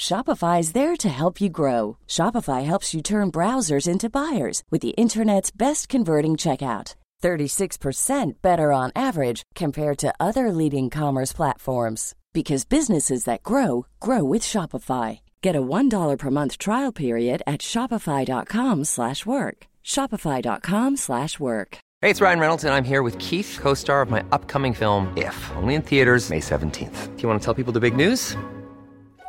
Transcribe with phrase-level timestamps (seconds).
[0.00, 1.98] Shopify is there to help you grow.
[2.08, 6.94] Shopify helps you turn browsers into buyers with the internet's best converting checkout.
[7.22, 14.24] 36% better on average compared to other leading commerce platforms because businesses that grow grow
[14.24, 15.20] with Shopify.
[15.42, 19.56] Get a $1 per month trial period at shopify.com/work.
[19.84, 21.70] shopify.com/work.
[22.02, 25.36] Hey, it's Ryan Reynolds and I'm here with Keith, co-star of my upcoming film If,
[25.56, 26.98] only in theaters May 17th.
[27.14, 28.34] Do you want to tell people the big news?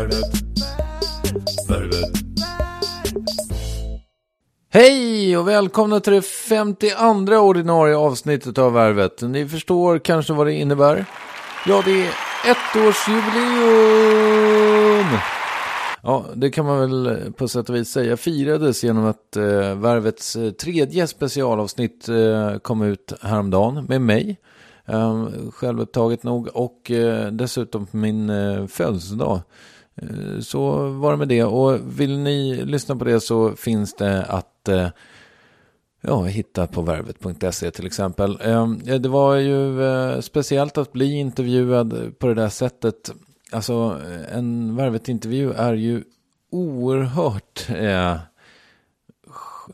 [0.00, 0.24] Värvet.
[1.68, 2.12] Värvet.
[4.72, 9.22] Hej och välkomna till det 52 ordinarie avsnittet av Värvet.
[9.22, 11.04] Ni förstår kanske vad det innebär?
[11.66, 12.10] Ja, det är
[12.46, 15.18] ettårsjubileum!
[16.02, 20.36] Ja, det kan man väl på sätt och vis säga firades genom att eh, Värvets
[20.36, 24.36] eh, tredje specialavsnitt eh, kom ut häromdagen med mig.
[24.86, 29.40] Eh, självupptaget nog och eh, dessutom på min eh, födelsedag.
[30.02, 34.24] Eh, så var det med det och vill ni lyssna på det så finns det
[34.24, 34.88] att eh,
[36.00, 38.38] ja, hitta på värvet.se till exempel.
[38.44, 38.68] Eh,
[38.98, 43.12] det var ju speciellt att bli intervjuad på det där sättet.
[43.52, 44.00] Alltså
[44.32, 46.04] en värvet-intervju är ju
[46.50, 48.16] oerhört eh,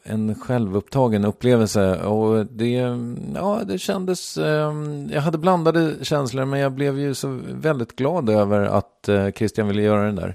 [0.03, 2.99] en självupptagen upplevelse och det,
[3.35, 4.73] ja, det kändes, eh,
[5.11, 9.69] jag hade blandade känslor men jag blev ju så väldigt glad över att eh, Christian
[9.69, 10.35] ville göra den där.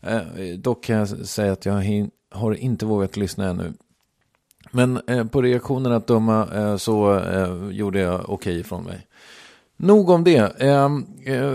[0.00, 3.72] Eh, dock kan jag säga att jag hin- har inte vågat lyssna ännu.
[4.70, 9.06] Men eh, på reaktionerna att döma eh, så eh, gjorde jag okej ifrån mig.
[9.76, 10.62] Nog om det.
[10.62, 11.52] Ehm, eh,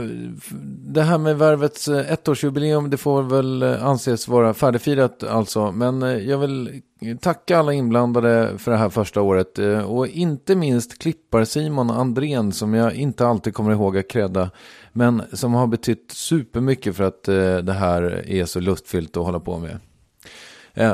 [0.94, 5.72] det här med värvets eh, ettårsjubileum, det får väl eh, anses vara färdigfirat alltså.
[5.72, 6.82] Men jag vill
[7.22, 9.60] tacka alla inblandade för det här första året.
[9.86, 14.52] Och inte minst klippar-Simon Andrén som jag inte alltid kommer ihåg att krädda.
[14.94, 17.24] Men som har betytt supermycket för att
[17.66, 19.80] det här är så lustfyllt att hålla på med.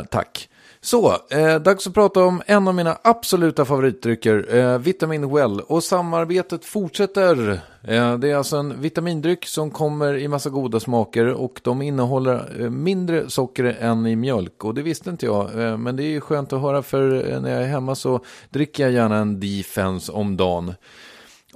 [0.10, 0.50] Tack.
[0.86, 5.60] Så, eh, dags att prata om en av mina absoluta favoritdrycker, eh, Vitamin Well.
[5.60, 7.60] Och samarbetet fortsätter.
[7.84, 12.62] Eh, det är alltså en vitamindryck som kommer i massa goda smaker och de innehåller
[12.62, 14.64] eh, mindre socker än i mjölk.
[14.64, 17.42] Och det visste inte jag, eh, men det är ju skönt att höra för eh,
[17.42, 20.74] när jag är hemma så dricker jag gärna en Defense om dagen.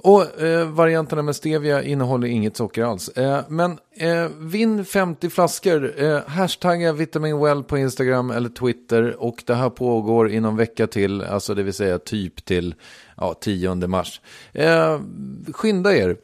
[0.02, 3.08] Och eh, varianterna med stevia innehåller inget socker alls.
[3.08, 6.02] Eh, men eh, vinn 50 flaskor.
[6.02, 9.22] Eh, hashtagga vitaminwell på Instagram eller Twitter.
[9.22, 12.74] Och det här pågår inom vecka till, alltså det vill säga typ till
[13.16, 14.20] ja, 10 mars.
[14.52, 15.00] Eh,
[15.52, 16.16] skynda er.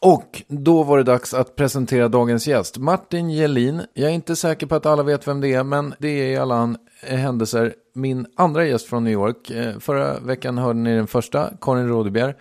[0.00, 3.82] Och då var det dags att presentera dagens gäst, Martin Jelin.
[3.94, 6.36] Jag är inte säker på att alla vet vem det är, men det är i
[6.36, 9.50] alla händelser min andra gäst från New York.
[9.50, 12.36] Eh, förra veckan hörde ni den första, Karin Rodebjer.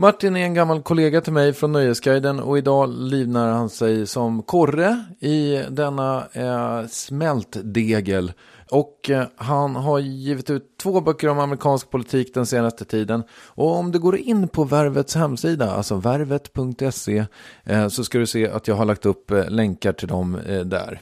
[0.00, 4.42] Martin är en gammal kollega till mig från Nöjesguiden och idag livnar han sig som
[4.42, 8.32] korre i denna eh, smältdegel.
[8.70, 13.22] Och eh, han har givit ut två böcker om amerikansk politik den senaste tiden.
[13.46, 17.24] Och om du går in på Värvets hemsida, alltså värvet.se,
[17.64, 20.60] eh, så ska du se att jag har lagt upp eh, länkar till dem eh,
[20.60, 21.00] där.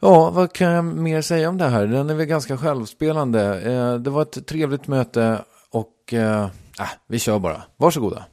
[0.00, 1.86] Ja, vad kan jag mer säga om det här?
[1.86, 3.60] Den är väl ganska självspelande.
[3.60, 5.38] Eh, det var ett trevligt möte
[5.70, 6.48] och eh,
[6.80, 7.62] äh, vi kör bara.
[7.76, 8.24] Varsågoda.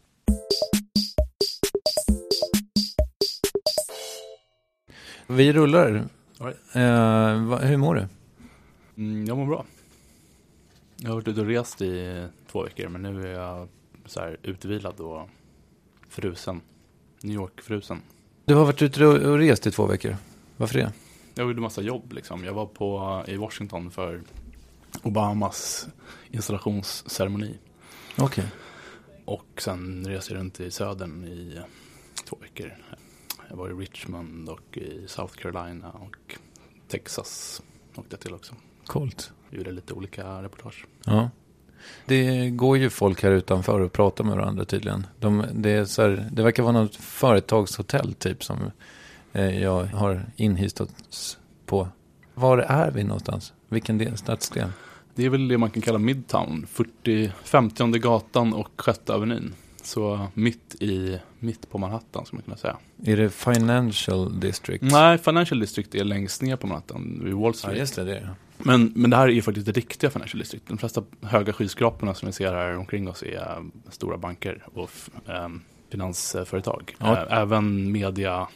[5.27, 6.07] Vi rullar.
[6.73, 8.07] Eh, hur mår du?
[8.97, 9.65] Mm, jag mår bra.
[10.97, 13.67] Jag har varit ute och rest i två veckor men nu är jag
[14.05, 15.29] så här utvilad och
[16.09, 16.61] frusen.
[17.21, 18.01] New York-frusen.
[18.45, 20.17] Du har varit ute och rest i två veckor.
[20.57, 20.93] Varför det?
[21.35, 22.43] Jag gjorde massa jobb liksom.
[22.43, 24.21] Jag var på, i Washington för
[25.01, 25.87] Obamas
[26.31, 27.57] installationsceremoni.
[28.21, 28.45] Okay.
[29.25, 31.61] Och sen reste jag runt i södern i
[32.25, 32.73] två veckor.
[33.49, 36.35] Jag var i Richmond och i South Carolina och
[36.87, 37.61] Texas
[37.95, 38.55] åkte till också.
[38.85, 39.31] Coolt.
[39.49, 40.85] Gjorde lite olika reportage.
[41.05, 41.29] Ja.
[42.05, 45.07] Det går ju folk här utanför och pratar med varandra tydligen.
[45.19, 48.71] De, det, är så här, det verkar vara något företagshotell typ som
[49.33, 51.87] eh, jag har inhystats på.
[52.33, 53.53] Var är vi någonstans?
[53.69, 54.69] Vilken del, stadsdel?
[55.17, 56.67] Det är väl det man kan kalla Midtown.
[56.71, 59.53] 40, 50 gatan och 6 avenyn.
[59.81, 62.77] Så mitt, i, mitt på Manhattan skulle man kunna säga.
[63.05, 64.83] Är det Financial District?
[64.83, 67.75] Nej, Financial District är längst ner på Manhattan, vid Wall Street.
[67.75, 68.29] Ja, just det, det är.
[68.57, 70.67] Men, men det här är faktiskt det riktiga Financial District.
[70.67, 74.91] De flesta höga skyskraporna som vi ser här omkring oss är äh, stora banker och
[75.27, 75.49] äh,
[75.89, 76.95] finansföretag.
[76.97, 77.17] Ja.
[77.17, 78.47] Äh, även media,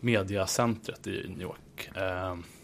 [0.00, 1.90] mediacentret i New York.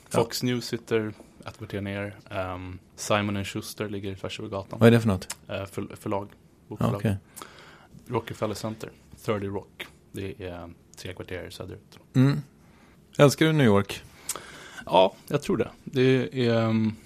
[0.08, 0.46] Fox ja.
[0.46, 1.12] News sitter
[1.48, 2.16] ett kvarter ner.
[2.31, 4.78] Um, Simon Schuster ligger tvärs över gatan.
[4.78, 5.37] Vad är det för något?
[5.50, 6.28] Uh, för, förlag.
[6.69, 6.96] Bokförlag.
[6.96, 7.14] Okay.
[8.06, 8.90] Rockefeller Center.
[9.25, 9.87] 30 Rock.
[10.12, 11.98] Det är tre kvarter söderut.
[12.14, 12.40] Mm.
[13.19, 14.02] Älskar du New York?
[14.87, 15.70] Ja, jag tror det.
[15.84, 16.64] Det är...
[16.64, 16.96] Um,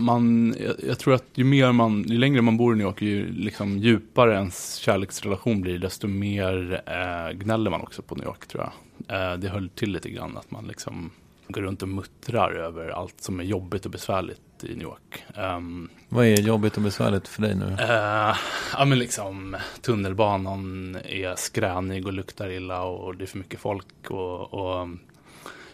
[0.00, 3.02] man, jag, jag, tror att ju mer man, ju längre man bor i New York,
[3.02, 8.46] ju liksom djupare ens kärleksrelation blir, desto mer eh, gnäller man också på New York
[8.46, 8.70] tror
[9.06, 9.32] jag.
[9.32, 11.10] Eh, det höll till lite grann att man liksom
[11.52, 15.24] går runt och muttrar över allt som är jobbigt och besvärligt i New York.
[15.36, 17.64] Um, Vad är jobbigt och besvärligt för dig nu?
[17.64, 18.36] Uh,
[18.76, 24.10] ja men liksom tunnelbanan är skränig och luktar illa och det är för mycket folk
[24.10, 24.88] och, och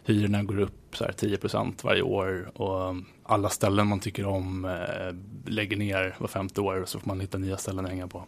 [0.05, 5.51] hyrorna går upp så här 10% varje år och alla ställen man tycker om eh,
[5.53, 8.25] lägger ner var femte år och så får man hitta nya ställen att hänga på.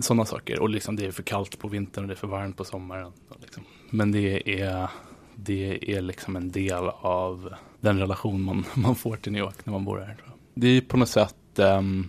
[0.00, 0.60] Sådana saker.
[0.60, 3.12] Och liksom det är för kallt på vintern och det är för varmt på sommaren.
[3.40, 3.64] Liksom.
[3.90, 4.88] Men det är
[5.36, 9.72] det är liksom en del av den relation man, man får till New York när
[9.72, 10.16] man bor här.
[10.54, 12.08] Det är på något sätt um,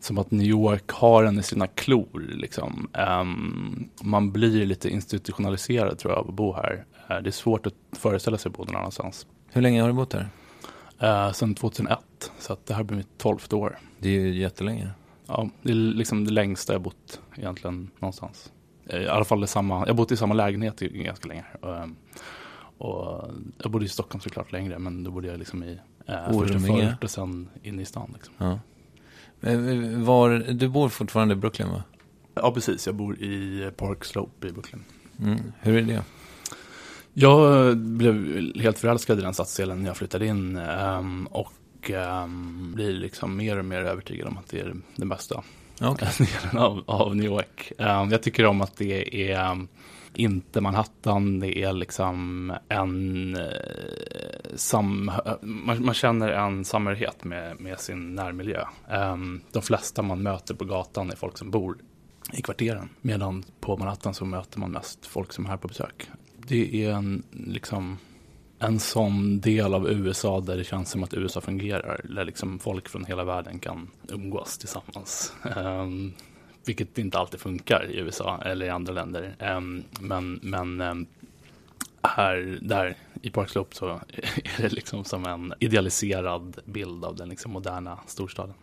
[0.00, 2.26] som att New York har en i sina klor.
[2.28, 2.88] Liksom.
[2.92, 6.84] Um, man blir lite institutionaliserad tror jag av att bo här.
[7.10, 9.26] Uh, det är svårt att föreställa sig bo någon annanstans.
[9.48, 10.28] Hur länge har du bott här?
[11.02, 11.98] Uh, sedan 2001,
[12.38, 13.78] så att det här blir mitt tolfte år.
[13.98, 14.90] Det är ju jättelänge.
[15.26, 18.51] Ja, det är liksom det längsta jag bott egentligen någonstans.
[18.86, 21.44] Eh, I alla fall i samma, jag har bott i samma lägenhet ganska länge.
[21.62, 21.96] Ehm,
[22.78, 26.54] och jag bodde i Stockholm såklart längre, men då bodde jag liksom i eh, först
[26.54, 28.10] en förort och sen inne i stan.
[28.14, 28.34] Liksom.
[28.38, 28.58] Ja.
[29.48, 29.58] Eh,
[29.98, 31.82] var, du bor fortfarande i Brooklyn va?
[32.34, 32.86] Ja, precis.
[32.86, 34.84] Jag bor i Park Slope i Brooklyn.
[35.18, 35.38] Mm.
[35.60, 36.02] Hur är det?
[37.12, 40.56] Jag blev helt förälskad i den stadsdelen när jag flyttade in.
[40.56, 45.42] Um, och um, blir liksom mer och mer övertygad om att det är det bästa
[45.90, 46.08] okay.
[46.18, 47.72] delen av, av New York.
[47.78, 49.68] Um, jag tycker om att det är um,
[50.14, 57.60] inte Manhattan, det är liksom en uh, sam, eh, man, man, känner en samhörighet med,
[57.60, 58.64] med sin närmiljö.
[58.90, 61.76] Um, de flesta man möter på gatan är folk som bor
[62.32, 62.88] i kvarteren.
[63.00, 66.08] Medan på Manhattan så möter man mest folk som är här på besök.
[66.46, 67.98] Det är en, liksom,
[68.62, 72.00] en sån del av USA där det känns som att USA fungerar.
[72.04, 75.32] Där liksom folk från hela världen kan umgås tillsammans.
[75.56, 76.12] Um,
[76.64, 79.36] vilket inte alltid funkar i USA eller i andra länder.
[79.56, 81.06] Um, men men um,
[82.02, 83.88] här, där i Park Slope så
[84.58, 88.54] är det liksom som en idealiserad bild av den liksom moderna storstaden.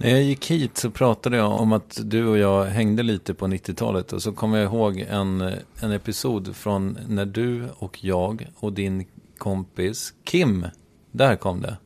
[0.00, 3.46] När jag gick hit så pratade jag om att du och jag hängde lite på
[3.46, 5.40] 90-talet och så kommer jag ihåg en,
[5.80, 9.06] en episod från när du och jag och din
[9.38, 10.66] kompis Kim,
[11.10, 11.76] där kom det.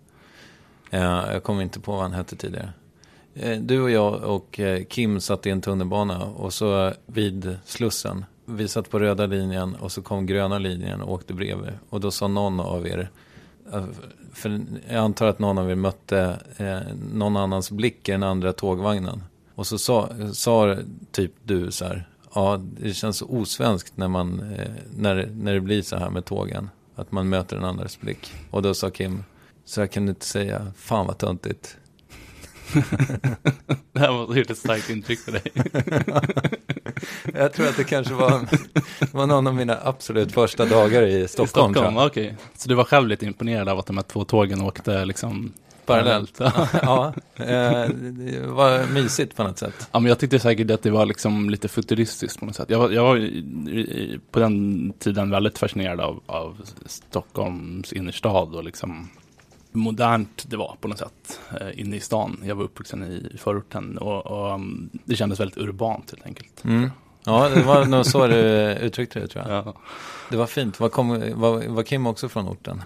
[0.91, 2.73] Eh, jag kommer inte på vad han hette tidigare.
[3.35, 8.25] Eh, du och jag och eh, Kim satt i en tunnelbana och så vid Slussen.
[8.45, 11.73] Vi satt på röda linjen och så kom gröna linjen och åkte bredvid.
[11.89, 13.11] Och då sa någon av er,
[13.73, 13.85] eh,
[14.33, 16.81] för jag antar att någon av er mötte eh,
[17.13, 19.23] någon annans blick i den andra tågvagnen.
[19.55, 20.77] Och så sa, sa
[21.11, 25.61] typ du så här, ja det känns så osvenskt när, man, eh, när, när det
[25.61, 26.71] blir så här med tågen.
[26.95, 28.33] Att man möter den andras blick.
[28.51, 29.25] Och då sa Kim,
[29.65, 31.77] så jag kan inte säga, fan vad töntigt.
[33.93, 35.43] det här måste ha gjort ett starkt intryck på dig.
[37.35, 38.49] jag tror att det kanske var,
[39.13, 41.73] var någon av mina absolut första dagar i Stockholm.
[41.73, 42.25] I Stockholm, okej.
[42.25, 42.37] Okay.
[42.57, 45.53] Så du var själv lite imponerad av att de här två tågen åkte liksom
[45.87, 46.41] parallellt?
[46.83, 49.89] ja, eh, det var mysigt på något sätt.
[49.93, 52.71] Ja, men jag tyckte säkert att det var liksom lite futuristiskt på något sätt.
[52.71, 53.31] Jag var, jag var
[54.31, 59.09] på den tiden väldigt fascinerad av, av Stockholms innerstad och liksom
[59.73, 62.43] modernt det var på något sätt eh, inne i stan.
[62.45, 66.65] Jag var uppvuxen i förorten och, och um, det kändes väldigt urbant helt enkelt.
[66.65, 66.91] Mm.
[67.25, 68.37] Ja, det var nog så du
[68.81, 69.67] uttryckte det tror jag.
[69.67, 69.75] Ja.
[70.31, 70.81] Det var fint.
[70.81, 71.09] Var, kom,
[71.41, 72.83] var, var Kim också från orten?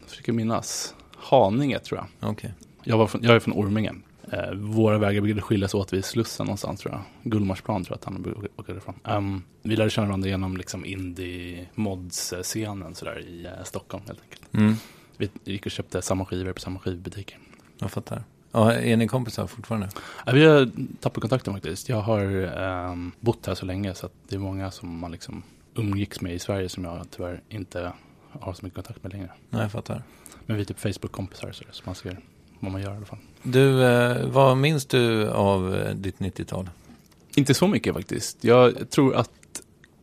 [0.00, 0.94] Jag försöker minnas.
[1.16, 2.30] Haninge tror jag.
[2.30, 2.50] Okay.
[2.84, 3.92] Jag, var från, jag är från Orminge.
[4.32, 7.02] Eh, våra vägar brukade skiljas åt vid Slussen någonstans tror jag.
[7.22, 8.94] Gullmarsplan tror jag att han åkte ifrån.
[9.04, 14.54] Um, vi lärde känna varandra genom liksom indie-mods-scenen sådär i uh, Stockholm helt enkelt.
[14.54, 14.74] Mm.
[15.16, 17.38] Vi gick och köpte samma skivor på samma skivbutiker.
[17.78, 18.24] Jag fattar.
[18.52, 19.88] Ja, är ni kompisar fortfarande?
[20.26, 21.88] Ja, vi har tappat kontakten faktiskt.
[21.88, 22.24] Jag har
[22.90, 25.42] um, bott här så länge så det är många som man liksom
[25.74, 27.92] umgicks med i Sverige som jag tyvärr inte
[28.40, 29.30] har så mycket kontakt med längre.
[29.50, 30.02] Nej, jag fattar.
[30.46, 32.18] Men vi är typ Facebook-kompisar så, så man ser
[32.60, 33.18] vad man gör i alla fall.
[33.42, 36.70] Du, eh, vad minns du av eh, ditt 90-tal?
[37.36, 38.44] Inte så mycket faktiskt.
[38.44, 39.30] Jag tror att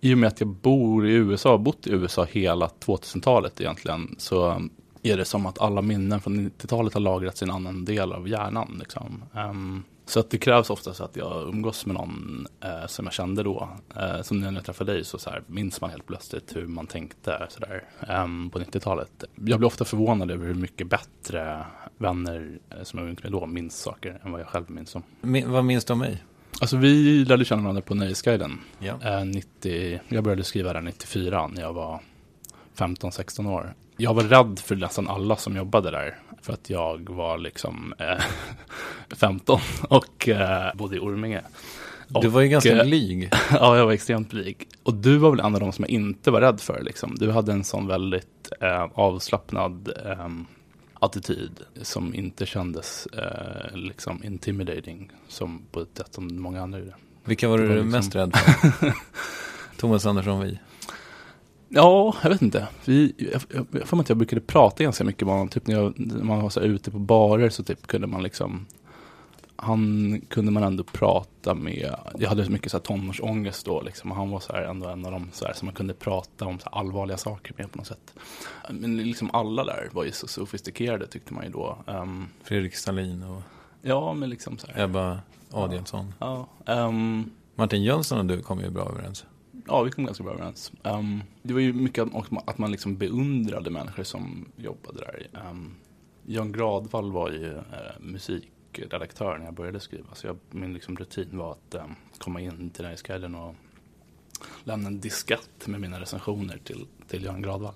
[0.01, 4.67] i och med att jag bor i USA, bott i USA hela 2000-talet egentligen, så
[5.03, 8.27] är det som att alla minnen från 90-talet har lagrats i en annan del av
[8.27, 8.75] hjärnan.
[8.79, 9.23] Liksom.
[9.33, 13.43] Um, så att det krävs oftast att jag umgås med någon eh, som jag kände
[13.43, 13.69] då.
[13.95, 16.87] Eh, som när jag träffade dig så, så här, minns man helt plötsligt hur man
[16.87, 19.23] tänkte så där, eh, på 90-talet.
[19.35, 21.65] Jag blir ofta förvånad över hur mycket bättre
[21.97, 25.03] vänner eh, som jag umgicks med då minns saker än vad jag själv minns om.
[25.21, 26.23] Min, vad minns du om mig?
[26.61, 28.59] Alltså vi lärde känna varandra på Nöjesguiden.
[28.79, 29.23] Ja.
[29.23, 31.99] 90, eh, jag började skriva där 94 när jag var
[32.79, 33.73] 15-16 år.
[33.97, 36.19] Jag var rädd för nästan alla som jobbade där.
[36.41, 38.23] För att jag var liksom eh,
[39.17, 39.59] 15
[39.89, 41.41] och eh, bodde i Orminge.
[42.13, 43.29] Och, du var ju ganska eh, blyg.
[43.51, 44.67] ja, jag var extremt blyg.
[44.83, 46.81] Och du var väl en av de som jag inte var rädd för.
[46.81, 47.15] Liksom.
[47.15, 50.27] Du hade en sån väldigt eh, avslappnad eh,
[50.93, 56.95] attityd som inte kändes eh, liksom intimidating som på ett sätt som många andra gjorde.
[57.23, 57.91] Vilka var du var liksom...
[57.91, 58.93] mest rädd för?
[59.77, 60.59] Thomas Andersson Vi?
[61.69, 62.67] Ja, jag vet inte.
[62.85, 65.47] Vi, jag, jag, jag att jag brukade prata ganska mycket med honom.
[65.47, 68.65] Typ när, jag, när man var så ute på barer så typ kunde man liksom
[69.61, 71.95] han kunde man ändå prata med.
[72.17, 74.11] Jag hade så mycket så här tonårsångest då liksom.
[74.11, 76.69] Han var så här ändå en av så här, som man kunde prata om så
[76.69, 78.13] allvarliga saker med på något sätt.
[78.69, 81.77] Men liksom alla där var ju så sofistikerade tyckte man ju då.
[81.85, 83.41] Um, Fredrik Stalin och
[83.81, 84.83] Ja, men liksom så här.
[84.83, 85.19] Ebba
[85.51, 86.13] Adielsson.
[86.19, 86.47] Ja.
[86.65, 89.25] ja um, Martin Jönsson och du kom ju bra överens.
[89.69, 90.71] Ja, vi kom ganska bra överens.
[90.83, 92.07] Um, det var ju mycket
[92.45, 95.27] att man liksom beundrade människor som jobbade där.
[95.49, 95.75] Um,
[96.25, 100.07] Jan Gradvall var ju eh, uh, musikredaktör när jag började skriva.
[100.13, 103.55] Så jag, min liksom rutin var att um, komma in till Nöjesguiden och
[104.63, 107.75] lämna en diskett med mina recensioner till, till Jan Gradvall.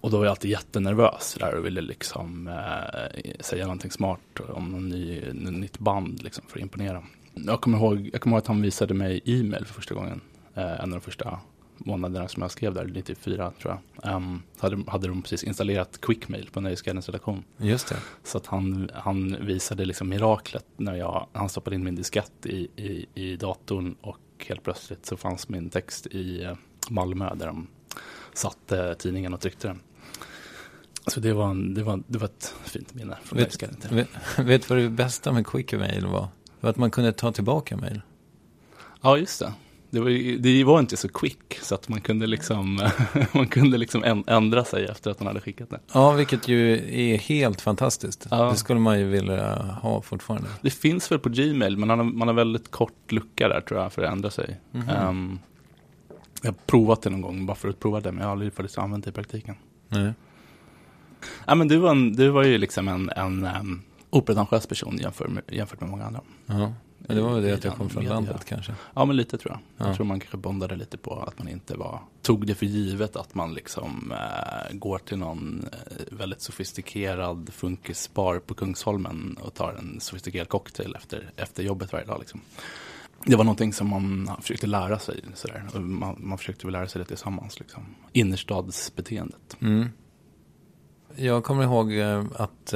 [0.00, 4.72] Och då var jag alltid jättenervös där och ville liksom uh, säga någonting smart om
[4.72, 7.04] någon ny, nytt band liksom, för att imponera.
[7.34, 10.20] Jag kommer, ihåg, jag kommer ihåg att han visade mig e-mail för första gången
[10.54, 11.40] Eh, en av de första
[11.78, 16.50] månaderna som jag skrev där, 94 tror jag, um, hade, hade de precis installerat Quickmail
[16.52, 17.44] på Nöjesguidens redaktion.
[17.56, 17.96] Just det.
[18.22, 22.68] Så att han, han visade liksom miraklet när jag, han stoppade in min diskett i,
[22.76, 24.18] i, i datorn och
[24.48, 26.54] helt plötsligt så fanns min text i eh,
[26.90, 27.66] Malmö där de
[28.32, 29.80] satte tidningen och tryckte den.
[31.06, 34.08] Så det var, en, det var, det var ett fint minne från vet, vet,
[34.38, 36.28] vet du vad det bästa med Quickmail var?
[36.44, 38.02] Det var att man kunde ta tillbaka mail.
[39.02, 39.52] Ja, just det.
[39.94, 42.88] Det var, det var inte så quick så att man kunde liksom,
[43.32, 45.80] man kunde liksom ändra sig efter att man hade skickat det.
[45.92, 46.74] Ja, vilket ju
[47.12, 48.26] är helt fantastiskt.
[48.30, 48.50] Ja.
[48.50, 50.48] Det skulle man ju vilja ha fortfarande.
[50.62, 53.80] Det finns väl på Gmail, men man har, man har väldigt kort lucka där tror
[53.80, 54.60] jag för att ändra sig.
[54.70, 54.88] Mhm.
[54.88, 55.38] Ehm,
[56.42, 58.52] jag har provat det någon gång bara för att prova det, men jag har aldrig
[58.52, 59.54] faktiskt använt det i praktiken.
[59.88, 60.12] Nej.
[61.46, 65.30] Ja, men du, var en, du var ju liksom en, en um, opretentiös person jämfört
[65.30, 66.20] med, jämfört med många andra.
[66.46, 66.72] Ja.
[67.06, 68.14] Men det var väl det att jag kom från media.
[68.14, 68.74] landet kanske.
[68.94, 69.60] Ja, men lite tror jag.
[69.76, 69.86] Ja.
[69.86, 73.16] Jag tror man kanske bondade lite på att man inte var, tog det för givet
[73.16, 79.72] att man liksom eh, går till någon eh, väldigt sofistikerad funkisbar på Kungsholmen och tar
[79.72, 82.18] en sofistikerad cocktail efter, efter jobbet varje dag.
[82.20, 82.40] Liksom.
[83.26, 85.20] Det var någonting som man försökte lära sig.
[85.34, 85.64] Sådär.
[85.78, 87.60] Man, man försökte väl lära sig det tillsammans.
[87.60, 87.82] Liksom.
[88.12, 89.56] Innerstadsbeteendet.
[89.60, 89.88] Mm.
[91.16, 92.74] Jag kommer ihåg eh, att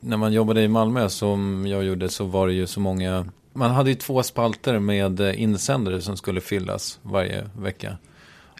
[0.00, 3.26] när man jobbade i Malmö som jag gjorde så var det ju så många.
[3.58, 7.96] Man hade ju två spalter med eh, insändare som skulle fyllas varje vecka.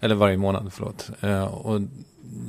[0.03, 1.11] Eller varje månad, förlåt.
[1.21, 1.81] Eh, Och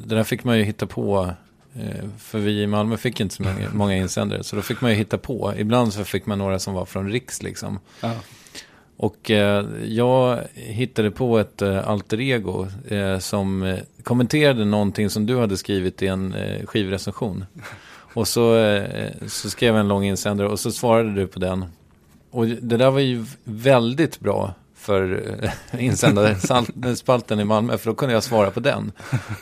[0.05, 1.33] det där fick man ju hitta på.
[1.75, 4.43] eh, För vi i Malmö fick inte så många- många insändare.
[4.43, 5.53] Så då fick man ju hitta på.
[5.57, 7.79] Ibland så fick man några som var från Riks liksom.
[8.01, 8.11] Ja.
[8.97, 15.37] Och eh, jag hittade på ett eh, alter ego eh, som kommenterade någonting som du
[15.39, 17.45] hade skrivit i en skivrecension.
[18.13, 18.53] Och så,
[19.27, 21.65] så skrev jag en lång insändare och så svarade du på den.
[22.31, 28.13] Och det där var ju väldigt bra för eh, insändarspalten i Malmö, för då kunde
[28.13, 28.91] jag svara på den.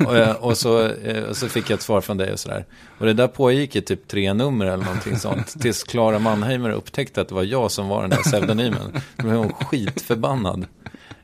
[0.06, 2.66] Och, eh, och, så, eh, och så fick jag ett svar från dig och sådär.
[2.98, 5.62] Och det där pågick i typ tre nummer eller någonting sånt.
[5.62, 9.02] Tills Klara Mannheimer upptäckte att det var jag som var den där pseudonymen.
[9.16, 10.66] Då blev hon skitförbannad.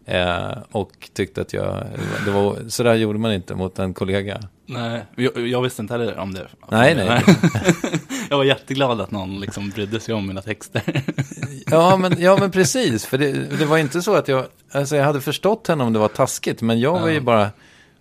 [0.06, 1.84] Eh, och tyckte att jag,
[2.26, 4.42] det var, så där gjorde man inte mot en kollega.
[4.66, 6.48] Nej, jag, jag visste inte heller om det.
[6.72, 7.24] Nej, nej.
[8.30, 11.04] jag var jätteglad att någon liksom brydde sig om mina texter.
[11.66, 13.06] Ja, men, ja, men precis.
[13.06, 16.00] För det, det var inte så att jag, alltså jag hade förstått henne om det
[16.00, 17.50] var taskigt, men jag var ju bara,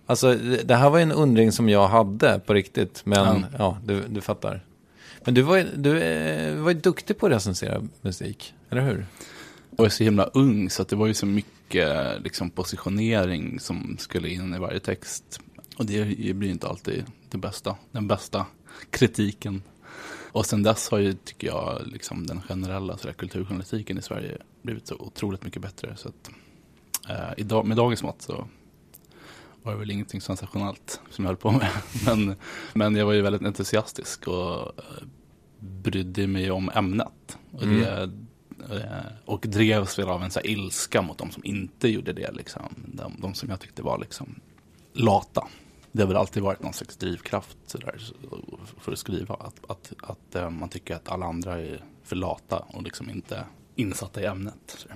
[0.05, 0.33] alltså
[0.63, 3.77] det här var en undring som jag hade på riktigt, men ja, Ja.
[3.85, 4.61] du, du fattar.
[5.25, 9.05] Men du var, ju- du eh, var ju duktig på att recensera musik, eller hur?
[9.77, 11.51] Jag var så himla ung så det var ju så mycket
[12.19, 15.39] liksom, positionering som skulle in i varje text.
[15.77, 18.45] Och det blir inte alltid det bästa, den bästa
[18.89, 19.61] kritiken.
[20.31, 24.37] Och sen dess har ju, tycker jag, liksom, den generella så där, kulturjournalistiken i Sverige
[24.61, 25.95] blivit så otroligt mycket bättre.
[25.95, 26.29] Så att,
[27.09, 28.47] eh, idag, med dagens mått så
[29.63, 31.69] var det väl ingenting sensationellt som jag höll på med.
[32.05, 32.35] Men,
[32.73, 35.03] men jag var ju väldigt entusiastisk och eh,
[35.59, 37.37] brydde mig om ämnet.
[37.51, 38.09] Och, det, eh,
[38.71, 42.31] Eh, och drevs väl av en så här ilska mot de som inte gjorde det.
[42.31, 42.61] Liksom.
[42.85, 44.35] De, de som jag tyckte var liksom
[44.93, 45.47] lata.
[45.91, 48.01] Det har väl alltid varit någon slags drivkraft så där,
[48.81, 49.35] för att skriva.
[49.35, 53.45] Att, att, att eh, man tycker att alla andra är för lata och liksom inte
[53.75, 54.77] insatta i ämnet.
[54.77, 54.87] Så.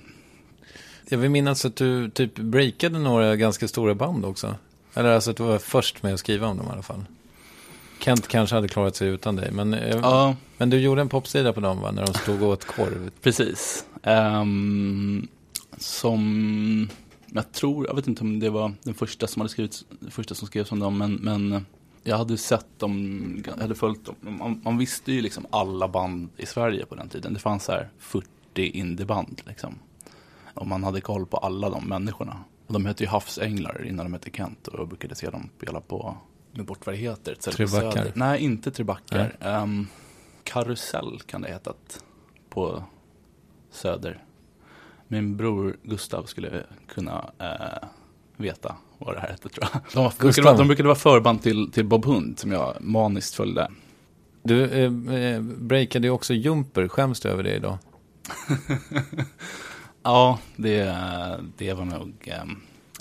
[1.10, 4.56] Jag vill minnas att du typ breakade några ganska stora band också.
[4.94, 7.06] Eller alltså att du var först med att skriva om dem i alla fall.
[8.00, 11.54] Kent kanske hade klarat sig utan dig, men, eh, Ja, men du gjorde en popsida
[11.54, 13.12] på dem va, när de stod och åt korv.
[13.22, 13.86] Precis.
[14.04, 15.28] Ehm,
[15.78, 16.90] som,
[17.26, 20.36] jag tror, jag vet inte om det var den första som hade skrivit, den första
[20.36, 21.66] som skrevs om dem, men, men
[22.04, 24.16] jag hade sett dem, jag hade följt dem.
[24.20, 27.34] Man, man visste ju liksom alla band i Sverige på den tiden.
[27.34, 29.76] Det fanns så här 40 indieband liksom.
[30.54, 32.44] Och man hade koll på alla de människorna.
[32.68, 35.82] Och de hette ju Havsänglar innan de hette Kent och jag brukade se dem spela
[35.82, 36.18] på,
[36.58, 37.36] nu bort vad det heter.
[37.36, 38.12] Trebackar.
[38.16, 39.36] Nej, inte Trebackar.
[39.64, 39.88] Um,
[40.44, 42.04] Karusell kan det hetat
[42.50, 42.84] på
[43.72, 44.24] Söder.
[45.08, 47.88] Min bror Gustav skulle kunna eh,
[48.38, 49.82] veta vad det här hette tror jag.
[49.94, 50.44] De, var, brukade, Gustav.
[50.46, 53.72] vara- de brukade vara förband till, till Bob Hund som jag maniskt följde.
[54.44, 57.78] Du eh, eh, breakade ju också Jumper, skäms du över det idag?
[60.04, 60.96] Ja, det,
[61.58, 62.44] det var nog eh,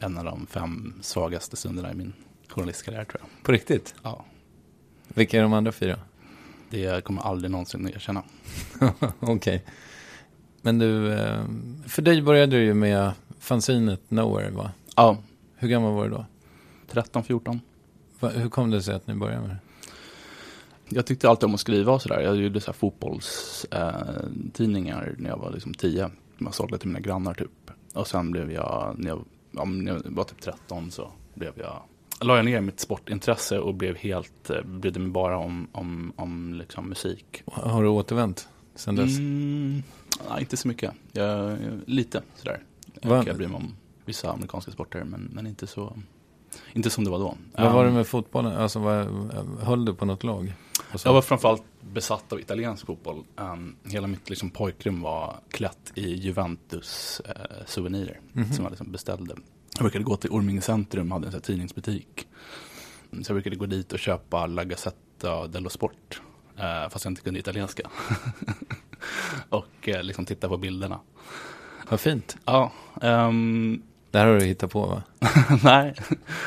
[0.00, 2.12] en av de fem svagaste stunderna i min
[2.56, 3.28] journalistkarriär tror jag.
[3.42, 3.94] På riktigt?
[4.02, 4.24] Ja,
[5.08, 5.98] Vilka är de andra fyra?
[6.70, 8.22] det kommer jag aldrig någonsin erkänna.
[9.20, 9.64] Okej.
[10.62, 11.44] Men du, eh,
[11.86, 14.70] för dig började du ju med fanzinet Nowhere va?
[14.96, 15.16] Ja,
[15.56, 16.26] Hur gammal var du då?
[16.88, 17.60] 13, 14.
[18.20, 19.56] Va, hur kom det sig att ni började med det?
[20.88, 22.20] Jag tyckte alltid om att skriva och sådär.
[22.20, 26.10] Jag gjorde så här fotbollstidningar eh, när jag var liksom 10.
[26.38, 27.70] Jag sålde till mina grannar typ.
[27.94, 31.82] Och sen blev jag, när jag, ja, när jag var typ 13 så blev jag,
[32.20, 36.54] la jag ner mitt sportintresse och blev helt, eh, brydde mig bara om, om, om
[36.54, 37.42] liksom musik.
[37.52, 39.18] Har du återvänt sen dess?
[39.18, 39.82] Mm,
[40.30, 40.92] nej, inte så mycket.
[41.12, 42.62] Jag, lite sådär.
[43.02, 43.74] Va- Jag, bryr mig om
[44.04, 45.96] vissa amerikanska sporter men, men inte så,
[46.72, 47.36] inte som det var då.
[47.58, 48.52] Vad var det Um, med fotbollen?
[48.52, 49.06] Alltså, vad,
[49.60, 50.54] höll du på något lag?
[51.04, 53.24] Jag var framförallt besatt av italiensk fotboll.
[53.36, 58.52] Um, hela mitt liksom, pojkrum var klätt i Juventus-souvenirer Mhm.
[58.52, 59.34] som jag liksom beställde.
[59.78, 62.28] Jag brukade gå till Orminge centrum, hade en sån tidningsbutik.
[63.10, 66.20] Så jag brukade gå dit och köpa La Gazzetta dello Sport.
[66.58, 67.90] Uh, fast jag inte kunde italienska.
[69.48, 71.00] och uh, liksom titta på bilderna.
[71.88, 72.36] Vad fint.
[72.44, 75.02] Ja, ehm, Det här har du hittat på va?
[75.64, 75.94] Nej,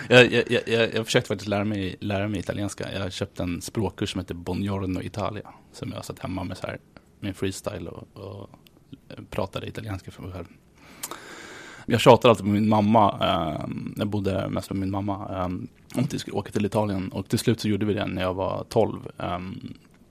[0.10, 2.94] jag, jag, jag, jag, jag försökte faktiskt lära mig, lära mig italienska.
[2.94, 5.50] Jag köpte en språkkurs som heter Buongiorno Italia.
[5.74, 6.80] Som jag satt hemma med så här,
[7.20, 8.50] min freestyle och, och
[9.30, 10.48] pratade italienska för mig själv.
[11.89, 15.69] Jag tjatade alltid på min mamma, eh, jag bodde mest med min mamma, eh, om
[16.04, 17.10] att vi skulle åka till Italien.
[17.12, 18.99] Och till slut så gjorde vi det när jag var 12.
[19.17, 19.39] Eh,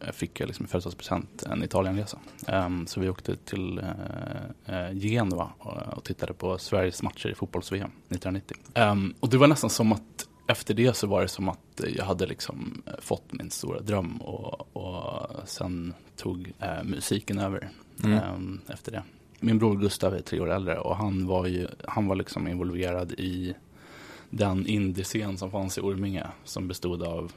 [0.06, 2.18] jag fick liksom i födelsedagspresent en Italienresa.
[2.48, 7.34] Um, så vi åkte till uh, uh, Genua och, och, tittade på Sveriges matcher i
[7.34, 8.56] fotbolls-VM 1990.
[8.74, 12.04] Um, och det var nästan som att efter det så var det som att jag
[12.04, 17.70] hade liksom fått min stora dröm och, och sen tog uh, musiken över
[18.04, 18.18] Mm.
[18.34, 19.02] um, efter det.
[19.40, 23.12] Min bror Gustav är tre år äldre och han var ju, han var liksom involverad
[23.12, 23.54] i
[24.30, 27.32] den indiescen som fanns i Orminge som bestod av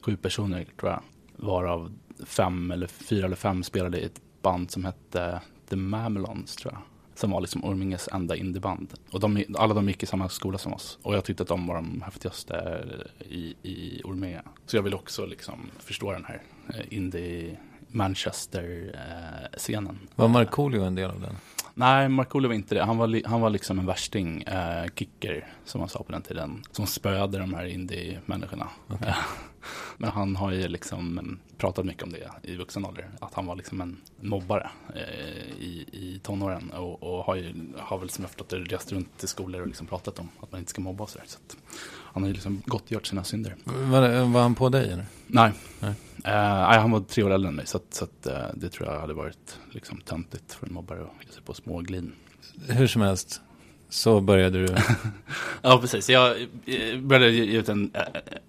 [0.00, 1.02] sju personer tror jag.
[1.36, 1.92] Varav
[2.24, 6.82] fem eller fyra eller fem spelade i ett band som hette The Mamelons tror jag.
[7.14, 8.94] Som var liksom Orminges enda indieband.
[9.10, 10.98] Och de, alla de gick i samma skola som oss.
[11.02, 12.84] Och jag tyckte att de var de häftigaste
[13.18, 14.42] i, i Orminge.
[14.66, 17.56] Så jag vill också liksom förstå den här eh, indie
[17.94, 19.98] Manchester-scenen.
[20.14, 21.36] Var Markoolio en del av den?
[21.74, 22.84] Nej, Markoolio var inte det.
[22.84, 26.62] Han var, han var liksom en värsting, eh, kicker, som man sa på den tiden.
[26.70, 28.68] Som spöade de här indie-människorna.
[29.96, 33.08] Men han har ju liksom pratat mycket om det i vuxen ålder.
[33.20, 35.02] Att han var liksom en mobbare eh,
[35.58, 36.70] i, i tonåren.
[36.70, 39.66] Och, och har, ju, har väl som jag förstått det rest runt i skolor och
[39.66, 41.26] liksom pratat om att man inte ska mobba och sådär.
[41.26, 41.38] Så
[42.14, 43.56] han har ju liksom gottgjort sina synder.
[43.64, 45.06] Var, var han på dig eller?
[45.26, 45.52] Nej.
[45.80, 45.94] Nej.
[46.24, 47.66] Eh, nej, han var tre år äldre än mig.
[47.66, 51.00] Så, att, så att, eh, det tror jag hade varit liksom töntigt för en mobbare
[51.00, 52.12] att ge sig på småglin.
[52.68, 53.40] Hur som helst,
[53.88, 54.74] så började du.
[55.62, 56.10] Ja, precis.
[56.10, 56.30] Jag
[56.66, 57.90] eh, började ge ut en...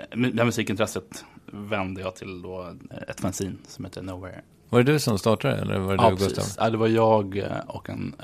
[0.10, 2.74] Det här musikintresset vände jag till då
[3.08, 4.42] ett fanzine som heter Nowhere.
[4.70, 6.36] Var det du som startade eller var det Ja, du och Gustav?
[6.36, 6.58] precis.
[6.60, 8.16] Ja, det var jag och en...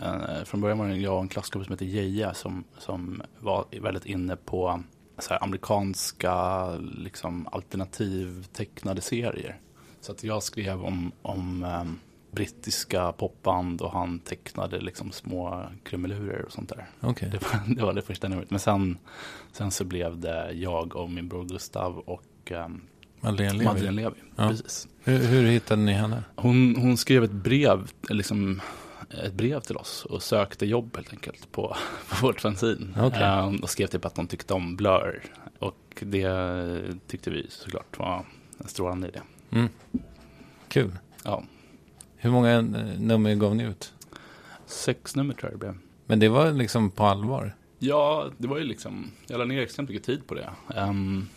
[0.45, 4.05] Från början var det jag och en klasskompis som heter Geja som, som var väldigt
[4.05, 4.83] inne på
[5.21, 9.59] så här, amerikanska liksom, alternativ tecknade serier.
[10.01, 11.99] Så att jag skrev om, om um,
[12.31, 16.85] brittiska popband och han tecknade liksom små krumelurer och sånt där.
[16.99, 17.29] Okej.
[17.31, 18.49] Det var, det var det första numret.
[18.49, 18.97] Men sen,
[19.51, 22.81] sen så blev det jag och min bror Gustav och um,
[23.21, 23.65] Madeleine Levi.
[23.65, 24.15] Madeleine Levi.
[24.35, 24.47] Ja.
[24.49, 24.87] Precis.
[25.03, 26.23] Hur, hur hittade ni henne?
[26.35, 28.61] Hon, hon skrev ett brev, liksom,
[29.23, 31.75] ett brev till oss och sökte jobb helt enkelt på,
[32.09, 32.93] på vårt fanzine.
[32.99, 33.23] Okej.
[33.23, 35.23] Ehm, och skrev typ att hon tyckte om Blur.
[35.59, 36.29] Och det
[37.07, 38.25] tyckte vi såklart var
[38.57, 39.19] en strålande idé.
[39.51, 39.69] Mm.
[40.67, 40.91] Kul.
[41.23, 41.43] Ja,
[42.15, 42.63] Hur många eh,
[42.99, 43.93] nummer gav ni ut?
[44.65, 45.77] sex nummer tror jag det blev.
[46.05, 47.55] Men det var liksom på allvar.
[47.79, 50.49] Ja, det var ju liksom, jag la ner extremt mycket tid på det.
[50.75, 51.27] Ehm,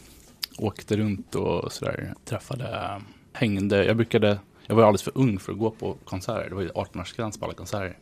[0.58, 3.00] åkte runt och sådär, träffade,
[3.32, 3.84] hängde.
[3.84, 6.48] Jag brukade, jag var alldeles för ung för att gå på konserter.
[6.48, 7.98] Det var ju 18-årsgräns på alla konserter.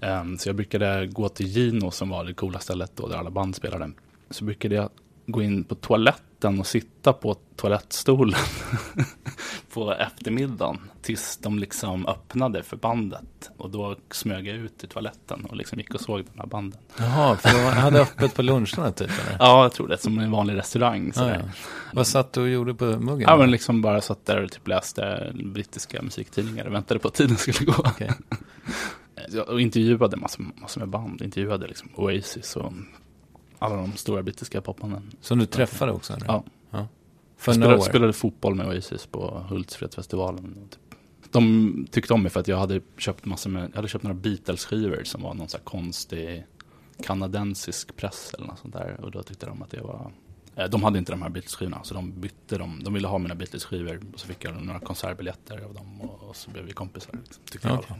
[0.00, 3.30] Ehm, så jag brukade gå till Gino som var det coola stället då, där alla
[3.30, 3.90] band spelade.
[4.30, 4.90] Så brukade jag
[5.26, 8.40] gå in på toaletten och sitta på toalettstolen
[9.74, 13.50] på eftermiddagen tills de liksom öppnade för bandet.
[13.56, 16.80] Och då smög jag ut i toaletten och liksom gick och såg de här banden.
[16.98, 19.36] Jaha, för de hade öppet på luncherna typ eller?
[19.38, 19.98] Ja, jag tror det.
[19.98, 21.12] Som en vanlig restaurang.
[21.12, 21.42] Sådär.
[21.44, 21.50] ja.
[21.92, 23.20] Vad satt du och gjorde på muggen?
[23.28, 27.14] Ja, men liksom bara satt där och typ läste brittiska musiktidningar och väntade på att
[27.14, 27.86] tiden skulle gå.
[29.32, 31.22] Jag- Och intervjuade massor, massor med band.
[31.22, 32.72] Intervjuade liksom Oasis och
[33.64, 35.10] alla de stora brittiska popbanden.
[35.20, 36.12] Som du träffade också?
[36.12, 36.26] Eller?
[36.26, 36.44] Ja.
[37.44, 40.68] För Jag spelade, spelade fotboll med Oasis på Hultsfredsfestivalen.
[40.70, 40.98] Typ.
[41.30, 44.14] De tyckte om mig för att jag hade köpt massor med, jag hade köpt några
[44.14, 46.46] Beatles-skivor som var någon så här konstig
[47.02, 49.00] kanadensisk press eller något sånt där.
[49.00, 50.12] Och då tyckte de att det var,
[50.56, 52.80] eh, de hade inte de här Beatles-skivorna så de bytte dem.
[52.84, 56.50] De ville ha mina Beatles-skivor och så fick jag några konsertbiljetter av dem och, så
[56.50, 57.18] blev vi kompisar.
[57.50, 57.88] Tyckte jag Okej.
[57.88, 57.98] fall.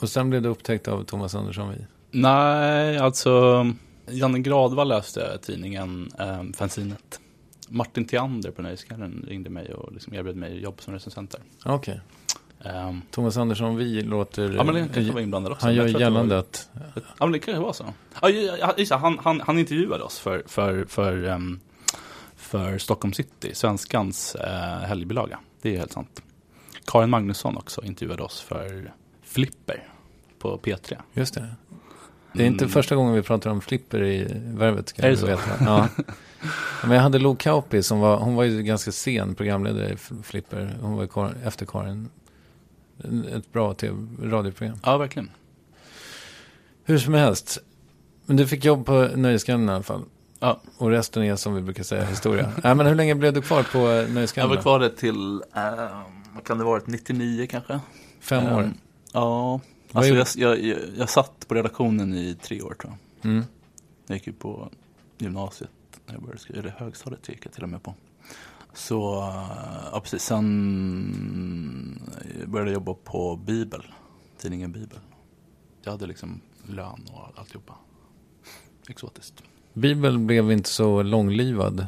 [0.00, 1.74] Och sen blev du upptäckt av Thomas Andersson.
[2.10, 3.64] Nej, alltså
[4.06, 7.20] Janne Gradvall läste tidningen eh, Fanzinet.
[7.68, 11.40] Martin Theander på Nöjesguiden ringde mig och liksom erbjöd mig jobb som recensent där.
[11.64, 12.00] Okej.
[12.64, 14.54] Ehm, Thomas Andersson Vi låter...
[14.54, 15.66] ja, men det kanske var inblandad också.
[15.66, 16.70] Han gör tror att gällande var- att...
[16.94, 17.84] Ja, men det kanske var så.
[18.22, 21.60] Ja, ja, han, han, han intervjuade oss för, för, för, ehm,
[22.36, 25.38] för Stockholm City, Svenskans eh, helgbilaga.
[25.62, 26.22] Det är helt sant.
[26.84, 29.88] Karin Magnusson också intervjuade oss för Flipper
[30.38, 30.96] på P3.
[31.12, 31.48] Just det.
[32.34, 32.72] Det är inte Mm.
[32.72, 34.88] första gången vi pratar om flipper i värvet.
[34.88, 35.26] Ska Är det så?
[35.26, 35.42] Veta.
[35.60, 35.88] Ja.
[36.82, 40.76] Men jag hade Lo Kauppi som var, hon var ju ganska sen programledare i Flipper.
[40.80, 42.08] Hon var efter Karin.
[43.32, 44.78] Ett bra TV radioprogram.
[44.84, 45.30] Ja, verkligen.
[46.84, 47.58] Hur som helst.
[48.26, 50.02] Men du fick jobb på Nöjesguiden i alla fall.
[50.40, 50.60] Ja.
[50.78, 52.52] Och resten är som vi brukar säga historia.
[52.64, 54.50] Nej, men hur länge blev du kvar på eh, Jag Nöjesguiden?
[54.50, 55.98] var kvar där till, eh,
[56.34, 57.80] vad kan det varit, 99 kanske?
[58.20, 58.60] Fem år.
[58.62, 58.74] Ehm,
[59.12, 59.60] Ja,
[59.94, 63.30] alltså jag, jag, jag, satt på redaktionen i tre år tror jag.
[63.30, 63.44] Mm.
[64.06, 64.68] Jag gick ju på
[65.18, 65.70] gymnasiet
[66.06, 67.94] när jag började skriva, eller högstadiet gick jag till och med på.
[68.72, 72.00] Så, eh, ja precis, sen
[72.46, 73.82] började jag jobba på Bibel,
[74.38, 74.98] tidningen Bibel.
[75.82, 77.74] Jag hade liksom lön och alltihopa.
[78.88, 79.42] Exotiskt.
[79.72, 81.86] Bibeln blev inte så långlivad.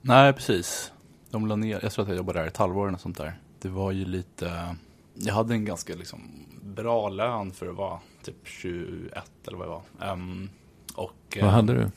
[0.00, 0.92] Nej, precis.
[1.30, 3.38] De la ner, jag tror att jag jobbade där ett halvår och sånt där.
[3.60, 4.76] Det var ju lite,
[5.14, 6.20] jag hade en ganska liksom
[6.62, 10.08] bra lön för att vara typ 21 eller vad jag var.
[10.12, 10.48] Ehm,
[10.94, 11.90] och, Vad ehm, hade du?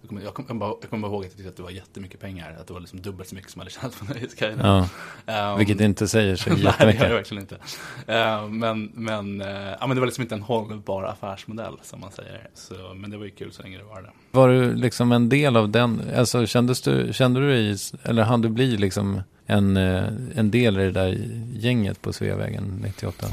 [0.00, 2.20] Jag kommer, jag, kommer bara, jag kommer ihåg att jag tyckte att det var jättemycket
[2.20, 2.56] pengar.
[2.60, 4.58] Att det var liksom dubbelt så mycket som jag hade tjänat på Nöjesguiden.
[4.62, 4.88] Ja,
[5.26, 7.10] Ehm, vilket inte säger så Nej, det gör det jättemycket.
[7.10, 7.56] verkligen inte.
[8.06, 9.48] Eh, men, men, eh,
[9.80, 12.48] ja, men det var liksom inte en hållbar affärsmodell som man säger.
[12.54, 14.10] Så, men det var ju kul så länge det var det.
[14.30, 16.02] Var du liksom en del av den?
[16.16, 20.04] Alltså kändes du, kände du dig, eller hann du bli liksom en, eh,
[20.34, 21.18] en del i det där
[21.52, 23.26] gänget på Sveavägen 98?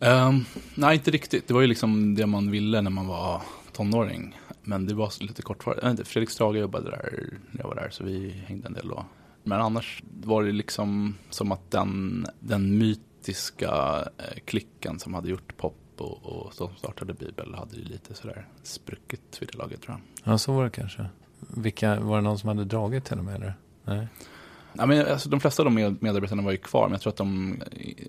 [0.00, 1.48] Um, nej, inte riktigt.
[1.48, 4.38] Det var ju liksom det man ville när man var tonåring.
[4.62, 5.84] Men det var lite kortvarigt.
[5.84, 9.04] Eh, Fredrik Strage jobbade där när jag var där, så vi hängde en del då.
[9.42, 15.56] Men annars var det liksom som att den, den mytiska eh, klicken som hade gjort
[15.56, 19.96] pop och, och som startade Bibel hade ju lite sådär spruckit vid det laget tror
[20.24, 20.32] jag.
[20.32, 21.06] Ja, så var det kanske.
[21.38, 23.54] Vilka, var det någon som hade dragit till och med eller?
[23.84, 24.08] Nej.
[24.72, 27.10] Ja, men, alltså, de flesta av de med- medarbetarna var ju kvar, men jag tror
[27.10, 27.56] att de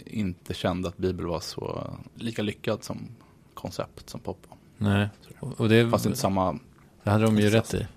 [0.06, 3.08] inte kände att Bibel var så lika lyckad som
[3.54, 4.38] koncept som pop.
[4.50, 4.58] var.
[4.78, 5.10] Nej.
[5.40, 6.60] Och och det, Fast inte samma
[7.04, 7.88] det hade de ju rätt i.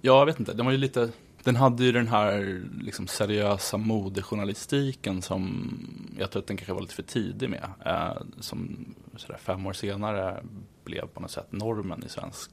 [0.00, 0.52] Ja, jag vet inte.
[0.52, 1.08] Den var ju lite...
[1.44, 5.70] Den hade ju den här liksom, seriösa modejournalistiken som
[6.18, 7.68] jag tror att den kanske var lite för tidig med.
[7.86, 8.84] Eh, som
[9.16, 10.42] sådär, fem år senare
[10.84, 12.50] blev på något sätt normen i svensk,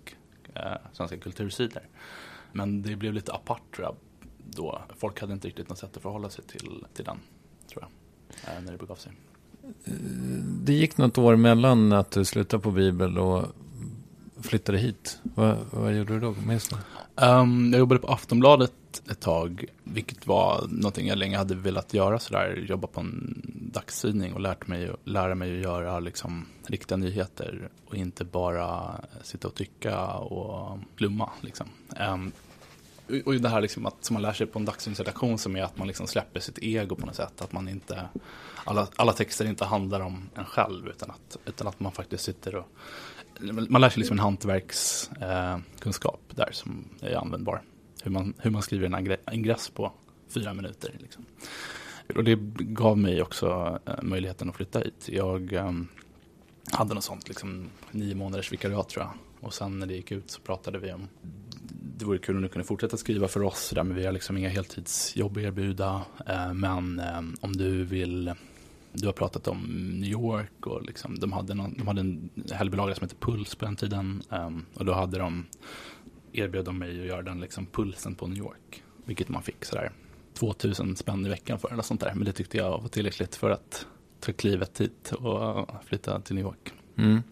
[0.53, 0.61] eh,
[0.93, 1.81] svenska kultursidor.
[2.51, 3.95] Men det blev lite apart tror jag
[4.57, 4.81] då.
[4.97, 7.17] Folk hade inte riktigt något sätt att förhålla sig till, till den,
[7.69, 8.55] tror jag.
[8.55, 9.11] Eh, när det begav sig.
[10.63, 13.45] Det gick något år mellan att du slutade på Bibel och
[14.41, 15.19] flyttade hit.
[15.23, 16.35] Vad, vad gjorde du då?
[16.47, 16.69] Minns?
[17.15, 18.73] Um, jag jobbade på Aftonbladet
[19.09, 22.65] ett tag, vilket var någonting jag länge hade velat göra sådär.
[22.69, 23.41] Jobba på en
[23.73, 29.47] dagstidning och lärt mig, lära mig att göra liksom, riktiga nyheter och inte bara sitta
[29.47, 31.29] och tycka och glömma.
[31.41, 31.67] Liksom.
[32.13, 32.31] Um,
[33.25, 35.77] och- det här liksom att, som man lär sig på en dagstidningsredaktion som är att
[35.77, 37.41] man liksom släpper sitt ego på något sätt.
[37.41, 38.09] Att man inte,
[38.65, 42.55] alla, alla texter inte handlar om en själv utan att, utan att man faktiskt sitter
[42.55, 42.67] och
[43.69, 47.61] man lär sig liksom en hantverkskunskap eh, där som är användbar.
[48.03, 49.91] Hur man, hur man skriver en ingress på
[50.29, 50.95] fyra minuter.
[50.99, 51.25] Liksom.
[52.15, 55.09] Och det gav mig också eh, möjligheten att flytta hit.
[55.09, 55.71] Jag eh,
[56.71, 59.13] hade något sånt, liksom, nio månaders vikariat tror jag.
[59.39, 61.07] Och sen när det gick ut så pratade vi om
[61.97, 64.37] det vore kul om du kunde fortsätta skriva för oss, där, men vi har liksom
[64.37, 66.01] inga heltidsjobb att erbjuda.
[66.27, 68.33] Eh, men eh, om du vill
[68.91, 69.59] du har pratat om
[69.99, 73.65] New York och liksom, de, hade någon, de hade en helgbilaga som hette Puls på
[73.65, 74.23] den tiden.
[74.31, 75.45] Eh, och då hade de,
[76.33, 78.83] erbjöd de mig att göra den liksom pulsen på New York.
[79.05, 79.91] Vilket man fick sådär
[80.33, 82.13] 2000 spänn i veckan för eller sånt där.
[82.15, 83.85] Men det tyckte jag var tillräckligt för att
[84.19, 86.73] ta klivet hit och flytta till New York.
[86.97, 87.23] Mm.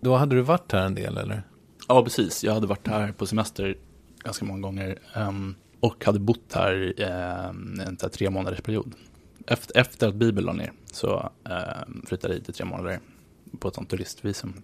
[0.00, 1.42] Då hade du varit här en del eller?
[1.90, 2.44] Ja, precis.
[2.44, 3.76] Jag hade varit här på semester
[4.24, 4.98] ganska många gånger.
[5.14, 6.94] ehm, och hade bott här
[7.50, 8.94] um, en tre månaders period.
[9.46, 11.30] Efter, efter att Bibeln la ner så
[11.86, 13.00] um, flyttade jag hit i tre månader
[13.58, 14.62] på ett sånt turistvisum.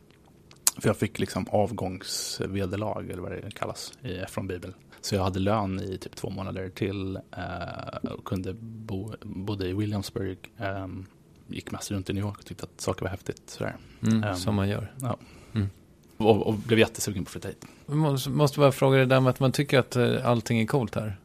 [0.80, 4.74] För jag fick liksom avgångsvederlag, eller vad det kallas, i, från Bibel.
[5.00, 9.72] Så jag hade lön i typ två månader till eh, och kunde bo, bodde i
[9.72, 10.38] Williamsburg.
[10.58, 11.06] ehm,
[11.48, 13.42] gick mest runt i New York och tyckte att saker var häftigt.
[13.46, 13.76] Sådär.
[14.02, 14.34] Mm, Ehm.
[14.36, 14.94] som man gör.
[15.00, 15.18] Ja.
[15.54, 15.66] Mm.
[16.16, 17.66] Och, och blev jättesugen på att flytta hit.
[17.86, 20.94] Måste, måste bara fråga det där med att man tycker att eh, allting är coolt
[20.94, 21.20] här.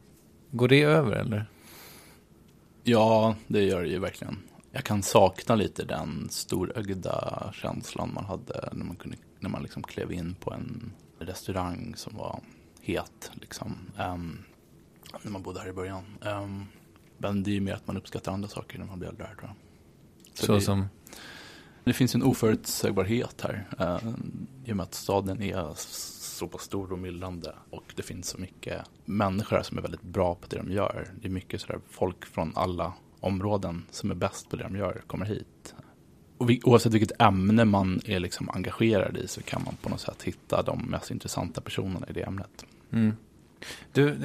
[0.50, 1.46] Går det över eller?
[2.82, 4.38] Ja, det gör det ju verkligen.
[4.72, 9.82] Jag kan sakna lite den storögda känslan man hade när man, kunde, när man liksom
[9.82, 12.40] klev in på en restaurang som var
[12.80, 13.30] het.
[13.34, 13.76] Liksom.
[13.98, 14.38] Ehm,
[15.22, 16.04] när man bodde här i början.
[16.24, 16.66] Ehm,
[17.18, 19.34] men det är ju mer att man uppskattar andra saker när man blir äldre här
[19.34, 19.56] tror jag.
[20.34, 20.86] Så, det, som,
[21.84, 23.66] det finns en oförutsägbarhet här.
[23.78, 24.08] eh,
[24.64, 27.54] I och med att staden är så pass stor och myllrande.
[27.70, 31.08] Och det finns så mycket människor här som är väldigt bra på det de gör.
[31.20, 35.02] Det är mycket sådär folk från alla områden som är bäst på det de gör
[35.06, 35.74] kommer hit.
[36.38, 40.00] och vi, oavsett vilket ämne man är liksom engagerad i så kan man på något
[40.00, 42.64] sätt hitta de mest intressanta personerna i det ämnet.
[42.90, 43.12] Mm.
[43.92, 44.16] Du,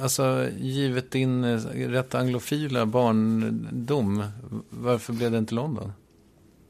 [0.00, 4.24] alltså givet din eh, rätt anglofila barndom,
[4.70, 5.92] varför blev det inte London?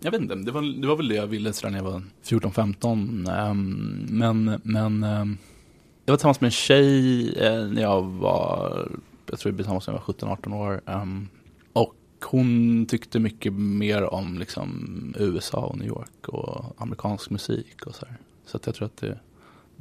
[0.05, 2.03] Jag vet inte, det var, det var väl det jag ville sådär när jag var
[2.25, 2.93] 14-15.
[2.93, 5.39] Um, ehm, men men um,
[6.05, 8.89] jag var tillsammans med en tjej eh, när jag var,
[9.31, 10.81] jag tror vi blev tillsammans när jag var 17-18 år.
[10.87, 11.29] Um,
[11.73, 17.95] och hon tyckte mycket mer om liksom, USA och New York och amerikansk musik och
[17.95, 18.17] så här.
[18.47, 19.19] Så att jag tror att det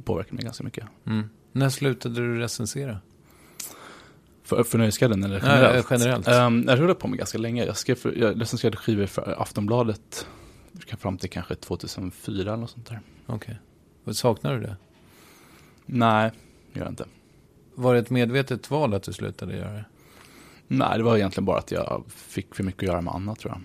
[0.04, 0.84] påverkade mig ganska mycket.
[1.04, 1.28] Mm.
[1.52, 2.98] När slutade du recensera?
[4.44, 5.86] För, för Nöjesguiden eller generellt?
[5.90, 6.28] Ja, generellt.
[6.28, 7.64] Um, jag höll på med ganska länge.
[7.64, 10.26] Jag, skrev för, jag recenserade skivor för Aftonbladet
[10.98, 13.00] fram till kanske 2004 eller något sånt där.
[13.26, 13.58] Okej.
[14.04, 14.14] Okay.
[14.14, 14.76] Saknar du det?
[15.86, 16.30] Nej,
[16.72, 17.04] det gör jag inte.
[17.74, 19.84] Var det ett medvetet val att du slutade göra det?
[20.68, 23.52] Nej, det var egentligen bara att jag fick för mycket att göra med annat tror
[23.52, 23.62] jag.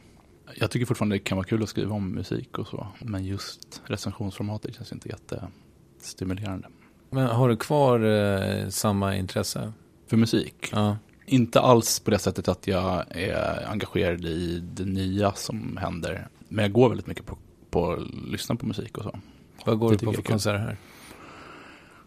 [0.56, 2.88] Jag tycker fortfarande det kan vara kul att skriva om musik och så.
[3.00, 6.68] Men just recensionsformatet känns inte jättestimulerande.
[7.10, 9.74] Men har du kvar eh, samma intresse?
[10.10, 10.69] För musik?
[10.72, 10.98] Ja.
[11.26, 16.28] Inte alls på det sättet att jag är engagerad i det nya som händer.
[16.48, 17.38] Men jag går väldigt mycket på,
[17.69, 19.19] på att lyssna på musik och så.
[19.65, 20.78] Vad går det du på för konserter här?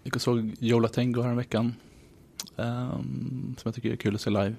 [0.03, 1.75] Jag såg Jola Tango här veckan.
[2.57, 4.55] Um, som jag tycker är kul att se live.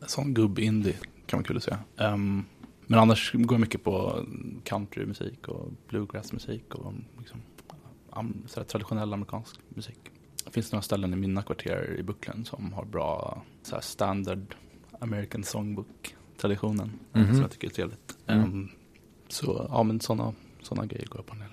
[0.00, 1.76] En sån gubb-indie kan vara kul att se.
[1.96, 2.44] Um,
[2.86, 4.24] men annars går jag mycket på
[4.64, 7.40] countrymusik och bluegrassmusik och liksom,
[8.16, 10.11] um, traditionell amerikansk musik.
[10.52, 14.54] Finns några ställen i mina kvarter i Brooklyn som har bra så standard
[15.00, 16.92] American Songbook-traditionen.
[17.12, 17.32] Mm -hmm.
[17.32, 18.16] Som jag tycker är trevligt.
[18.26, 18.44] Mm.
[18.44, 18.70] Um,
[19.28, 21.48] så ja, men sådana såna grejer går jag på en del.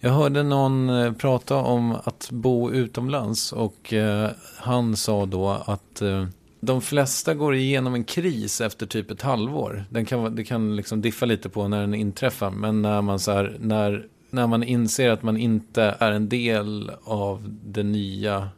[0.00, 6.02] Jag hörde någon eh, prata om att bo utomlands och eh, han sa då att
[6.02, 6.26] eh,
[6.60, 9.84] de flesta går igenom en kris efter typ ett halvår.
[9.90, 12.50] Den kan, det kan liksom diffa lite på när den inträffar.
[12.50, 16.92] Men när man, så här, när, när man inser att man inte är en del
[17.04, 18.48] av det nya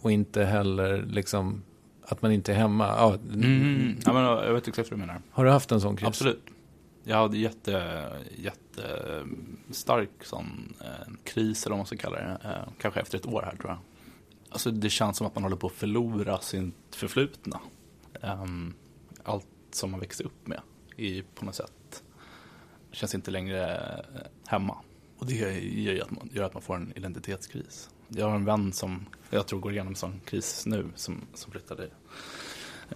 [0.00, 1.62] och inte heller liksom
[2.02, 2.86] att man inte är hemma.
[2.86, 5.20] Ja, mm, ja, men jag vet exakt vad du menar.
[5.30, 6.08] Har du haft en sån kris?
[6.08, 6.46] Absolut.
[7.04, 8.04] Jag hade jätte,
[8.36, 8.82] jätte
[9.70, 12.38] stark sån eh, kris eller vad man ska kalla det.
[12.44, 13.78] Eh, kanske efter ett år här tror jag.
[14.50, 17.60] Alltså det känns som att man håller på att förlora sitt förflutna.
[18.22, 18.74] Um,
[19.24, 20.60] allt som man växte upp med
[20.96, 22.02] i, på något sätt
[22.92, 24.76] känns inte längre eh, hemma.
[25.18, 27.90] Och det gör, ju att man, gör att man får en identitetskris.
[28.08, 31.52] Jag har en vän som jag tror går igenom en sån kris nu som, som
[31.52, 31.88] flyttade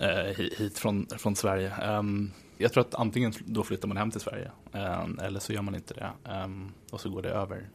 [0.01, 1.99] eh, hit från, från Sverige.
[1.99, 5.63] Um, jag tror att antingen då flyttar man hem till Sverige um, eller så gör
[5.63, 7.69] man inte det um, och så går det över.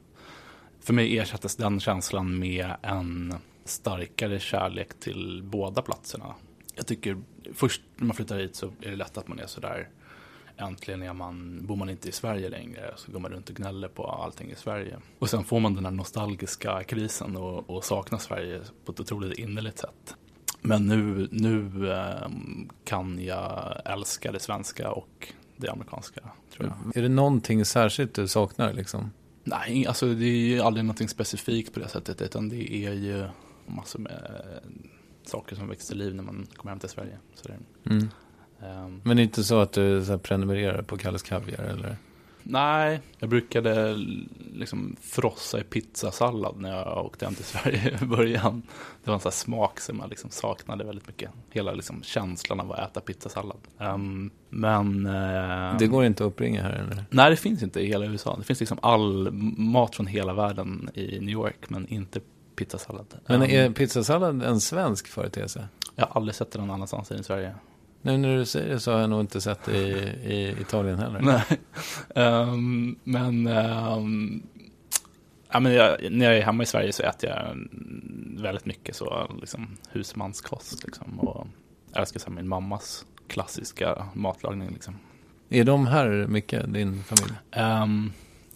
[0.80, 3.34] För mig ersattes den känslan med en
[3.66, 6.36] starkare kärlek till båda platserna.
[6.76, 7.18] Jag tycker
[7.54, 9.90] först när man flyttar hit så är det lätt att man är sådär
[10.58, 13.88] äntligen är man, bor man inte i Sverige längre så går man runt och gnäller
[13.88, 14.98] på allting i Sverige.
[15.20, 19.39] Och sen får man den här nostalgiska krisen och, och saknar Sverige på ett otroligt
[19.39, 20.15] innerligt sätt.
[20.62, 22.30] Men nu, nu eh,
[22.84, 26.22] kan jag älska det svenska och det amerikanska.
[26.54, 26.98] Tror jag.
[26.98, 29.12] Är det någonting särskilt du saknar liksom?
[29.43, 33.28] Nej, alltså det är ju aldrig någonting specifikt på det sättet utan det är ju
[33.65, 34.41] massor med
[35.24, 37.17] saker som växer till liv när man kommer hem till Sverige.
[37.34, 37.58] Så det,
[37.89, 38.10] mm.
[38.60, 41.98] Um, Men det är inte så att du så prenumererar på Kalles Kaviar eller?
[42.50, 43.96] Nej, jag brukade
[44.54, 48.62] liksom frossa i pizzasallad när jag åkte hem till Sverige i början.
[49.04, 51.32] Det var en sån smak som jag liksom saknade väldigt mycket.
[51.50, 53.58] Hela liksom känslan av att äta pizzasallad.
[53.78, 55.06] Um, men...
[55.06, 57.06] Uh, det går inte att uppringa här eller?
[57.10, 58.36] Nej, det finns inte i hela USA.
[58.38, 62.20] Det finns liksom all mat från hela världen i New York, men inte
[62.56, 63.06] pizzasallad.
[63.28, 65.67] Men är um, pizzasallad en svensk företeelse?
[65.96, 67.56] Jag har aldrig sett den någon annanstans än i Sverige.
[68.02, 69.94] Nu när du säger det så har jag nog inte sett det i,
[70.34, 71.22] i Italien heller.
[71.22, 71.44] Nej,
[72.26, 74.44] um, men, um,
[75.52, 77.58] ja, men jag, när jag är hemma i Sverige så äter jag
[78.44, 80.84] väldigt mycket så liksom, husmanskost.
[80.84, 81.48] Liksom, och
[81.92, 84.70] jag älskar så min mammas klassiska matlagning.
[84.74, 84.96] Liksom.
[85.50, 87.34] Är de här mycket, din familj?
[87.84, 88.14] Um,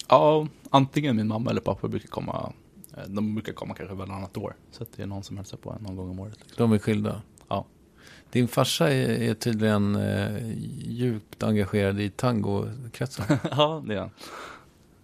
[0.08, 2.54] ja, antingen min mamma eller pappa brukar komma.
[2.98, 4.56] Eh, de brukar komma kanske varannat år.
[4.72, 6.38] Så det är någon som hälsar på en någon gång om året.
[6.40, 6.56] Liksom.
[6.58, 7.22] De är skilda?
[8.32, 13.26] Din farsa är, är tydligen eh, djupt engagerad i tangokretsen.
[13.52, 14.10] ja, det är han.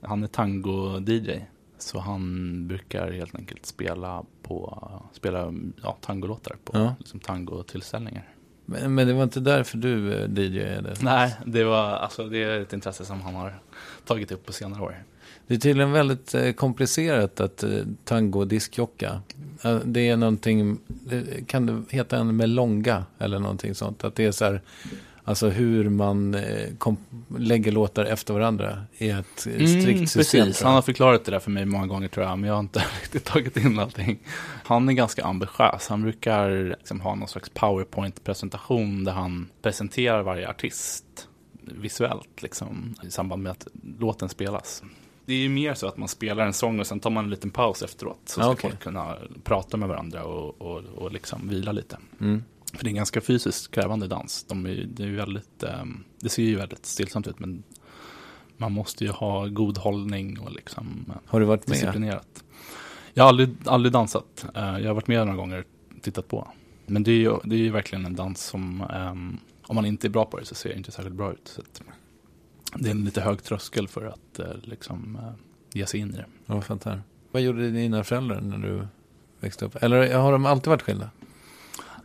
[0.01, 1.41] Han är tango-DJ.
[1.77, 6.95] Så han brukar helt enkelt spela på spela ja, tangolåtar på ja.
[6.99, 8.33] liksom, tangotillställningar.
[8.65, 10.93] Men, men det var inte därför du eh, DJade?
[11.01, 13.59] Nej, det, var, alltså, det är ett intresse som han har
[14.05, 15.03] tagit upp på senare år.
[15.47, 17.69] Det är tydligen väldigt eh, komplicerat att eh,
[18.03, 19.21] tango diskjocka.
[19.83, 20.79] Det är någonting,
[21.47, 24.03] kan det heta en melonga eller någonting sånt?
[24.03, 24.61] Att det är så här,
[25.23, 26.69] Alltså hur man eh,
[27.37, 30.43] lägger låtar efter varandra i ett eh, strikt Mm, system.
[30.45, 32.59] precis, han har förklarat det där för mig många gånger tror jag, men jag har
[32.59, 34.19] inte riktigt tagit in allting.
[34.63, 40.49] Han är ganska ambitiös, han brukar liksom ha någon slags powerpoint-presentation där han presenterar varje
[40.49, 41.05] artist
[41.61, 43.67] visuellt liksom, i samband med att
[43.99, 44.83] låten spelas.
[45.27, 47.29] Det är ju mer så att man spelar en sång och sen tar man en
[47.29, 48.19] liten paus efteråt.
[48.25, 48.69] Så ska Ja, okej.
[48.69, 51.97] folk kunna prata med varandra och, och, och liksom vila lite.
[52.21, 52.43] Mm.
[52.73, 54.43] För det är en ganska fysiskt krävande dans.
[54.47, 57.63] De är, det, är väldigt, ehm, det ser ju väldigt stillsamt ut men
[58.57, 61.77] man måste ju ha god hållning och liksom eh, Har du varit med?
[61.77, 62.43] disciplinerat.
[63.13, 64.45] Jag har aldrig, aldrig dansat.
[64.55, 65.65] Eh, jag har varit med några gånger
[65.95, 66.47] och tittat på.
[66.85, 70.07] Men det är ju, det är ju verkligen en dans som, ehm, om man inte
[70.07, 71.47] är bra på det så ser det inte särskilt bra ut.
[71.47, 71.61] Så
[72.75, 75.31] det är en lite hög tröskel för att eh, liksom eh,
[75.73, 76.25] ge sig in i det.
[76.45, 77.01] Ja, fattar.
[77.31, 78.87] Vad gjorde dina föräldrar när du
[79.39, 79.75] växte upp?
[79.75, 81.09] Eller har de alltid varit skilda?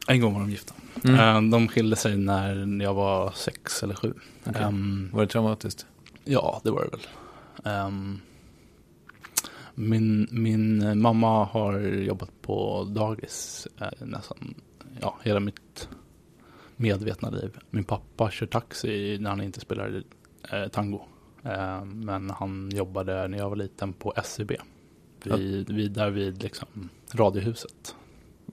[0.08, 0.74] En gång var de gifta.
[1.04, 1.20] Mm.
[1.46, 4.14] Eh, de skilde sig när jag var sex eller sju.
[4.46, 4.62] Okej.
[4.62, 5.86] Ehm, Var det traumatiskt?
[6.24, 7.06] Ja, det var det väl.
[7.74, 8.20] Ehm,
[9.74, 14.54] min, min mamma har jobbat på dagis eh, nästan
[15.00, 15.88] ja, hela mitt
[16.76, 17.58] medvetna liv.
[17.70, 20.02] Min pappa kör taxi när han inte spelar
[20.72, 21.00] tango.
[21.44, 24.56] Ehm, men han jobbade när jag var liten på SCB.
[25.24, 27.94] Vid, vid, där vid liksom Radiohuset.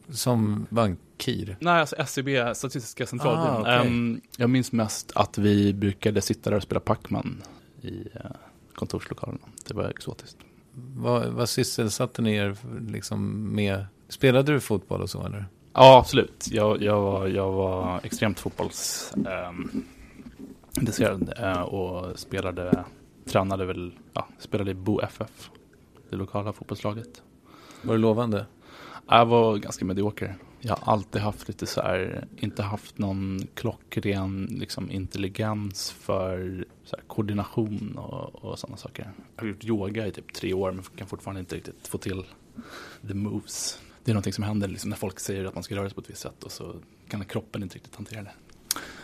[0.10, 1.58] Som bankir?
[1.60, 3.56] Nej, alltså SCB, Statistiska centralbyrån.
[3.56, 3.88] Ah, okej.
[3.88, 7.42] Ehm, jag minns mest att vi brukade sitta där och spela Pac-Man
[7.82, 8.32] i uh,
[8.74, 9.48] kontorslokalerna.
[9.68, 10.38] Det var exotiskt.
[10.74, 13.86] Vad, vad sysselsatte ni er liksom med?
[14.10, 15.46] Spelade du fotboll och så eller?
[15.74, 16.48] Ja, absolut.
[16.52, 18.40] Jag, jag, var, jag var extremt
[20.80, 22.86] fotbollsintresserad eh, och spelade,
[23.25, 25.51] tränade väl, ja, spelade i Bo FF,
[26.09, 27.23] det lokala fotbollslaget.
[27.82, 28.45] Var det lovande?
[29.07, 30.36] Jag var ganska medioker.
[30.61, 37.01] Jag har alltid haft lite så här, inte haft någon klockren liksom, intelligens för här,
[37.07, 39.11] koordination och, och sådana saker.
[39.36, 42.23] Jag har gjort yoga i typ tre år men kan fortfarande inte riktigt få till
[43.07, 43.80] the moves.
[44.03, 46.01] Det är någonting som händer liksom, när folk säger att man ska röra sig på
[46.01, 46.75] ett visst sätt och så
[47.07, 48.32] kan kroppen inte riktigt hantera det.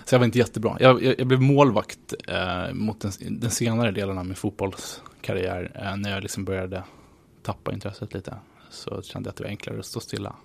[0.06, 0.78] Så jag var inte jättebra.
[0.80, 5.98] Jag, jag, jag blev målvakt eh, mot den, den senare delen av min fotbollskarriär eh,
[5.98, 6.84] när jag liksom började
[7.44, 8.36] tappa intresset lite.
[8.70, 10.36] Så kände jag att det var enklare att stå stilla.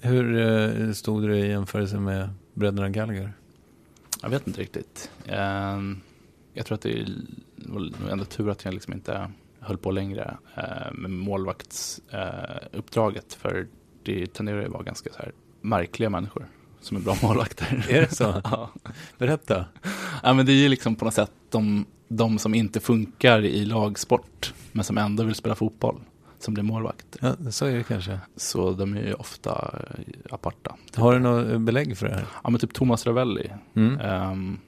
[0.00, 3.32] Hur eh, stod du i jämförelse med bröderna Gallagher?
[4.22, 5.10] Jag vet inte riktigt.
[5.24, 5.80] Eh,
[6.54, 7.06] jag tror att det
[7.56, 9.30] var ändå tur att jag liksom inte
[9.60, 13.34] höll på längre eh, med målvaktsuppdraget.
[13.34, 13.66] för
[14.02, 16.48] det tenderar ju att vara ganska så här märkliga människor
[16.80, 17.86] som är bra målvakter.
[17.88, 18.24] Är det så?
[18.44, 18.70] ja.
[19.18, 19.64] Berätta.
[20.22, 23.64] ja, men det är ju liksom på något sätt de, de som inte funkar i
[23.64, 26.00] lagsport men som ändå vill spela fotboll
[26.38, 27.16] som blir målvakt.
[27.20, 28.18] Ja, så är det kanske.
[28.36, 30.76] Så de är ju ofta eh, aparta.
[30.94, 32.26] Har du något belägg för det här?
[32.44, 33.50] Ja, men typ Thomas Ravelli.
[33.74, 34.00] Mm.
[34.00, 34.58] Ehm,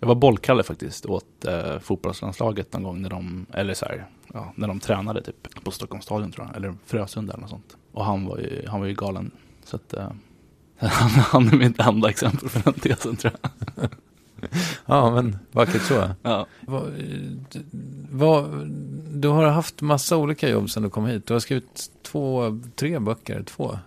[0.00, 4.52] jag var bollkalle faktiskt åt uh, fotbollslandslaget någon gång när de, eller så här, ja,
[4.54, 7.76] när de tränade typ på Stockholms stadion tror jag, eller Frösunda eller något sånt.
[7.92, 9.30] Och han var ju, han var ju galen.
[9.64, 10.10] Så att eh,
[10.86, 13.50] han, är mitt enda exempel för den tesen tror jag.
[14.86, 16.10] Ja, men vackert så.
[16.22, 16.46] Ja.
[19.10, 21.26] Du har haft massa olika jobb sedan du kom hit.
[21.26, 23.78] Du har skrivit två, tre böcker, två.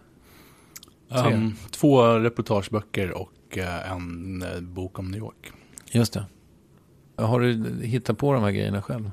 [1.10, 1.34] Tre.
[1.34, 5.52] Ehm, två reportageböcker och eh, en eh, bok om New York.
[5.92, 6.26] Just det.
[7.16, 9.12] Har du hittat på de här grejerna själv?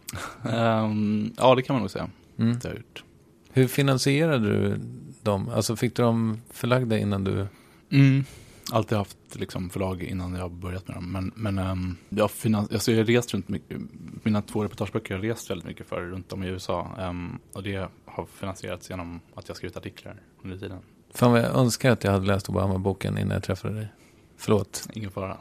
[0.52, 2.08] Ehm, ja, det kan man nog säga.
[2.38, 2.58] Mm.
[2.64, 3.04] jag gjort.
[3.52, 4.80] Hur finansierade du
[5.22, 5.48] dem?
[5.48, 7.46] Alltså fick du dem förlagda innan du...
[7.90, 8.24] Mm.
[8.72, 11.12] Alltid haft liksom förlag innan jag börjat med dem.
[11.12, 13.80] Men, men um, jag, finans- alltså jag har rest runt mycket.
[14.22, 16.96] Mina två reportageböcker har jag rest väldigt mycket för runt om i USA.
[16.98, 20.78] Um, och det har finansierats genom att jag skrivit artiklar under tiden.
[21.14, 23.88] Fan vad jag önskar att jag hade läst Obama-boken innan jag träffade dig.
[24.36, 24.88] Förlåt.
[24.92, 25.36] Ingen fara.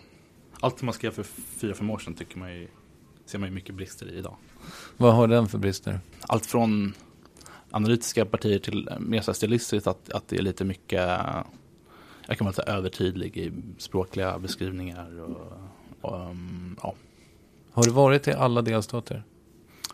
[0.60, 1.24] Allt man skrev för
[1.60, 2.68] fyra, fem år sedan tycker man ju,
[3.26, 4.36] ser man ju mycket brister i idag.
[4.98, 6.00] Vad har den för brister?
[6.22, 6.94] Allt från
[7.72, 11.20] analytiska partier till mer stilistiskt att, att det är lite mycket
[12.28, 15.52] jag kan vara lite övertydlig i språkliga beskrivningar och,
[16.02, 16.96] och um, ja,
[17.72, 19.24] Har du varit i alla delstater?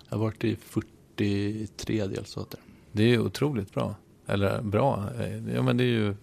[0.10, 2.60] jag har varit i 43 delstater.
[2.92, 3.96] Det är ju otroligt bra.
[4.28, 5.10] Eller bra.
[5.20, 6.16] eh, Ja men det är ju...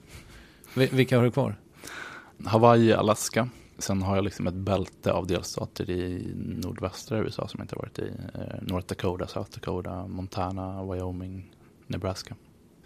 [0.74, 1.56] Vi- Vilka har du kvar?
[2.44, 3.48] Hawaii, Alaska.
[3.78, 7.82] Sen har jag liksom ett bälte av delstater i nordvästra USA som jag inte har
[7.82, 8.12] varit i.
[8.34, 11.50] Eh, North Dakota, South Dakota, Montana, Wyoming,
[11.86, 12.34] Nebraska.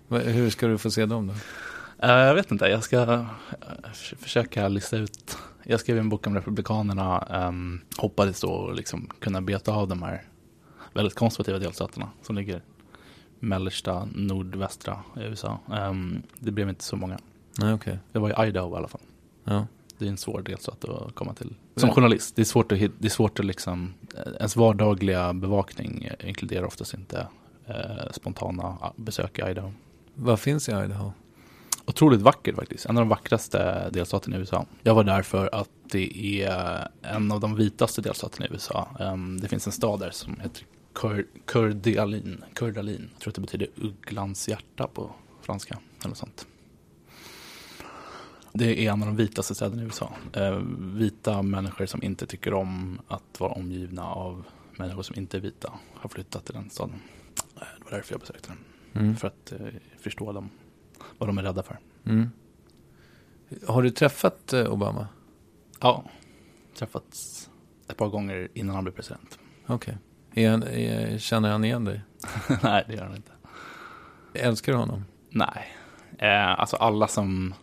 [0.09, 1.35] Hur ska du få se dem då?
[1.99, 5.39] Eh, jag vet inte, jag ska eh, försöka lista ut.
[5.63, 7.27] Jag skrev en bok om Republikanerna.
[7.49, 10.23] Um, hoppades då liksom kunna beta av de här
[10.93, 12.63] väldigt konservativa delstaterna som ligger
[13.41, 15.59] mellersta, nordvästra USA.
[15.73, 17.19] Ehm, det blev inte så många.
[17.59, 17.99] Nej okej.
[18.13, 19.01] Det var i Idaho i alla fall.
[19.45, 19.67] Ja.
[19.99, 21.55] Det är en svår delstat att komma till.
[21.77, 26.09] Som journalist, det är svårt att, det är svårt att liksom, eh, ens vardagliga bevakning
[26.25, 27.27] inkluderar oftast inte
[27.67, 29.73] eh, spontana ah, besök i Idaho.
[30.15, 31.13] Vad finns i Idaho?
[31.87, 34.67] Otroligt vackert faktiskt, en av de vackraste delstaterna i USA.
[34.83, 38.89] Jag var där för att det är en av de vitaste delstaterna i USA.
[39.01, 42.45] Ehm, det finns en stad där som heter Kur- Kurdalin.
[42.55, 43.09] Kurdalin.
[43.13, 45.11] Jag tror att det betyder ugglans hjärta på
[45.43, 45.79] franska.
[46.01, 46.47] Eller något sånt.
[48.53, 50.13] Det är en av de vitaste städerna i USA.
[50.33, 54.45] Eh, vita människor som inte tycker om att vara omgivna av
[54.79, 56.95] människor som inte är vita har flyttat till den staden.
[57.57, 58.49] Eh, Det var därför jag besökte
[58.93, 59.03] den.
[59.05, 59.17] Mm.
[59.17, 59.67] För att eh,
[60.01, 60.51] förstå dem,
[61.19, 61.79] vad de är rädda för.
[62.07, 62.31] Mm.
[63.67, 65.09] Har du träffat eh, Obama?
[65.81, 66.05] Ja,
[66.79, 67.51] träffats
[67.89, 69.39] ett par gånger innan han blev president.
[69.67, 69.99] Okej.
[70.49, 72.01] Han- är- Känner han igen dig?
[72.63, 73.33] Nej, det gör han inte.
[74.35, 75.05] Älskar du honom?
[75.31, 75.67] Nej,
[76.19, 77.55] eh, alltså alla som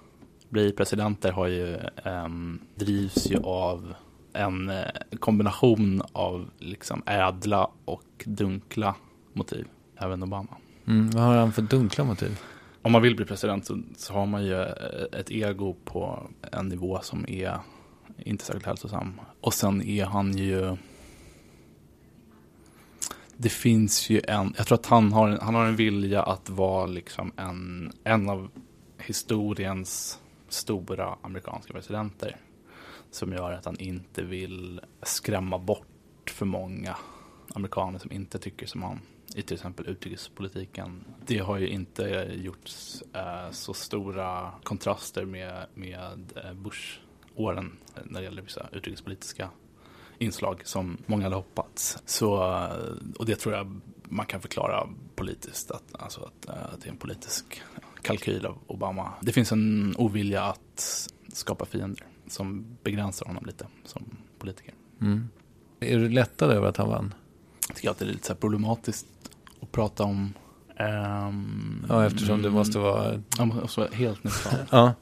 [0.49, 3.93] blir presidenter har ju, ehm, drivs ju av
[4.33, 4.85] en eh,
[5.19, 8.95] kombination av liksom ädla och dunkla
[9.33, 9.67] motiv.
[9.97, 10.57] Även Obama.
[10.87, 11.09] Mm.
[11.09, 12.39] Vad har han för dunkla motiv?
[12.81, 16.67] Om man vill bli president så, så har man ju eh, ett ego på en
[16.67, 17.59] nivå som är
[18.17, 19.21] inte särskilt hälsosam.
[19.41, 20.77] Och sen är han ju...
[23.37, 26.49] Det finns ju en, jag tror att han har, en- han har en vilja att
[26.49, 28.49] vara liksom en, en av
[28.97, 30.19] historiens
[30.49, 32.37] stora amerikanska presidenter.
[33.11, 36.95] Som gör att han inte vill skrämma bort för många
[37.53, 38.99] amerikaner som inte tycker som han
[39.35, 41.05] i till exempel utrikespolitiken.
[41.25, 48.25] Det har ju inte gjorts eh, så stora kontraster med, med eh, Bush-åren när det
[48.25, 49.49] gäller vissa utrikespolitiska
[50.17, 51.97] inslag som många hade hoppats.
[52.05, 56.87] Så, eh, och det tror jag man kan förklara politiskt, att, alltså att, att det
[56.87, 57.61] är en politisk
[58.01, 59.13] kalkyl av Obama.
[59.21, 64.73] Det finns en ovilja att skapa fiender som begränsar honom lite som politiker.
[65.01, 65.29] Mm.
[65.79, 67.13] Är du lättad över att han vann?
[67.67, 69.07] Jag tycker att det är lite så problematiskt
[69.61, 70.33] att prata om.
[70.77, 73.13] ehm, Ja, eftersom det måste vara...
[73.37, 74.53] Ja, man måste vara helt neutral.
[74.71, 74.93] Ja.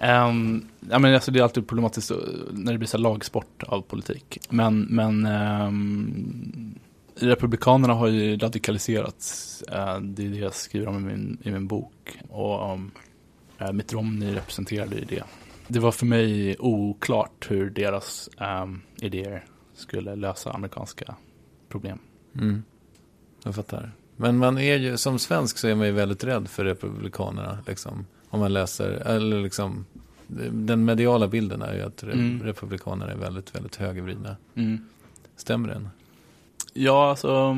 [0.00, 2.12] Ehm, ja, men alltså det är alltid problematiskt
[2.50, 4.38] när det blir så lagsport av politik.
[4.50, 6.74] Men, men ehm,
[7.20, 9.62] Republikanerna har ju radikaliserats.
[9.62, 12.18] Eh, det är det jag skriver om i min, i min bok.
[12.28, 12.90] Och um,
[13.58, 15.22] eh, Mitt Romney representerade ju det.
[15.68, 18.28] Det var för mig oklart hur deras
[19.00, 19.44] idéer
[19.74, 21.14] skulle lösa amerikanska
[21.68, 21.98] problem.
[22.34, 22.62] Mm.
[23.48, 23.92] Jag fattar.
[24.16, 27.58] Men man är ju, som svensk så är man ju väldigt rädd för republikanerna.
[27.66, 29.86] Liksom, om man läser, eller liksom,
[30.50, 32.42] den mediala bilden är ju att Mm.
[32.42, 34.36] republikaner är väldigt, väldigt högervridna.
[34.54, 34.88] Mm.
[35.36, 35.88] Stämmer den?
[36.72, 37.56] Ja, alltså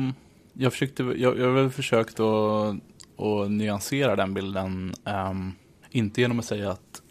[0.53, 2.75] jag, försökte, jag, jag har väl försökt att,
[3.17, 4.93] att nyansera den bilden.
[5.05, 5.51] ehm,
[5.89, 7.01] inte genom att säga att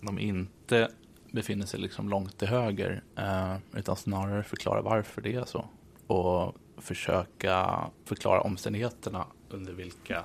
[0.00, 0.88] de inte
[1.32, 3.02] befinner sig liksom långt till höger.
[3.16, 5.64] eh, utan snarare förklara varför det är så.
[6.06, 10.22] Och försöka förklara omständigheterna under vilka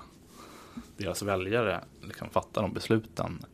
[0.97, 3.45] deras väljare liksom fattar de besluten.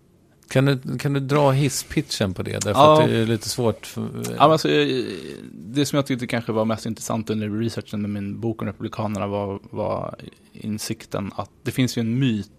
[0.49, 2.51] Kan du, kan du dra hisspitchen på det?
[2.51, 3.01] Därför Ja.
[3.03, 3.85] att det är lite svårt.
[3.85, 5.05] För, Ja, alltså, eh,
[5.53, 9.27] det som jag tyckte kanske var mest intressant under researchen med min bok om Republikanerna
[9.27, 10.15] var, var
[10.53, 12.51] insikten att det finns ju en myt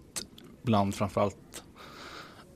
[0.63, 1.63] bland framförallt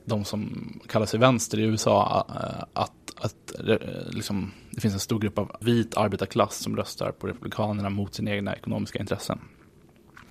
[0.04, 3.76] de som kallar sig vänster i USA eh, att, att eh,
[4.10, 8.30] liksom, det finns en stor grupp av vit arbetarklass som röstar på Republikanerna mot sina
[8.30, 9.38] egna ekonomiska intressen.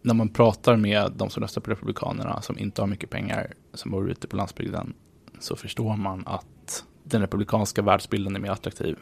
[0.02, 3.92] När man pratar med de som röstar på Republikanerna som inte har mycket pengar, som
[3.92, 4.94] bor ute på landsbygden,
[5.40, 8.98] så förstår man att den republikanska världsbilden är mer attraktiv.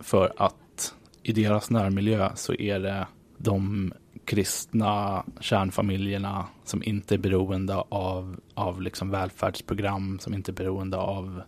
[0.00, 3.06] För att i deras närmiljö så är det
[3.38, 3.92] de
[4.24, 11.42] kristna kärnfamiljerna som inte är beroende av, av liksom välfärdsprogram, som inte är beroende av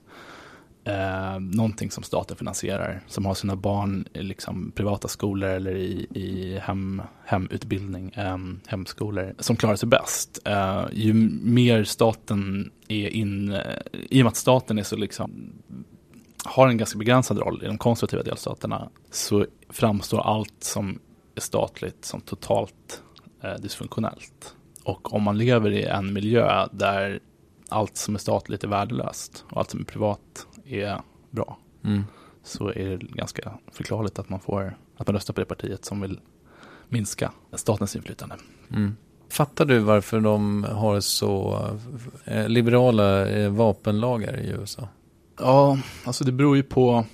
[0.89, 6.07] eh, någonting som staten finansierar, som har sina barn i liksom privata skolor eller i,
[6.15, 10.39] i hem, hemutbildning, eh, hemskolor, som klarar sig bäst.
[10.45, 13.61] Eh, ju mer staten är in, eh,
[13.93, 15.53] i och med att staten är så liksom
[16.45, 20.99] har en ganska begränsad roll i de konservativa delstaterna så framstår allt som
[21.35, 23.03] är statligt som totalt
[23.43, 24.55] eh, dysfunktionellt.
[24.85, 27.21] Och om man lever i en miljö där
[27.69, 31.01] allt som är statligt är värdelöst och allt som är privat är
[31.31, 32.05] bra mm.
[32.43, 36.01] så är det ganska förklarligt att man får att man röstar på det partiet som
[36.01, 36.21] vill
[36.89, 38.37] minska statens inflytande.
[38.71, 38.97] Mm.
[39.29, 41.67] Fattar du varför de har så
[42.25, 44.89] eh, liberala eh, vapenlagar i USA?
[45.39, 47.05] Ja, alltså det beror ju på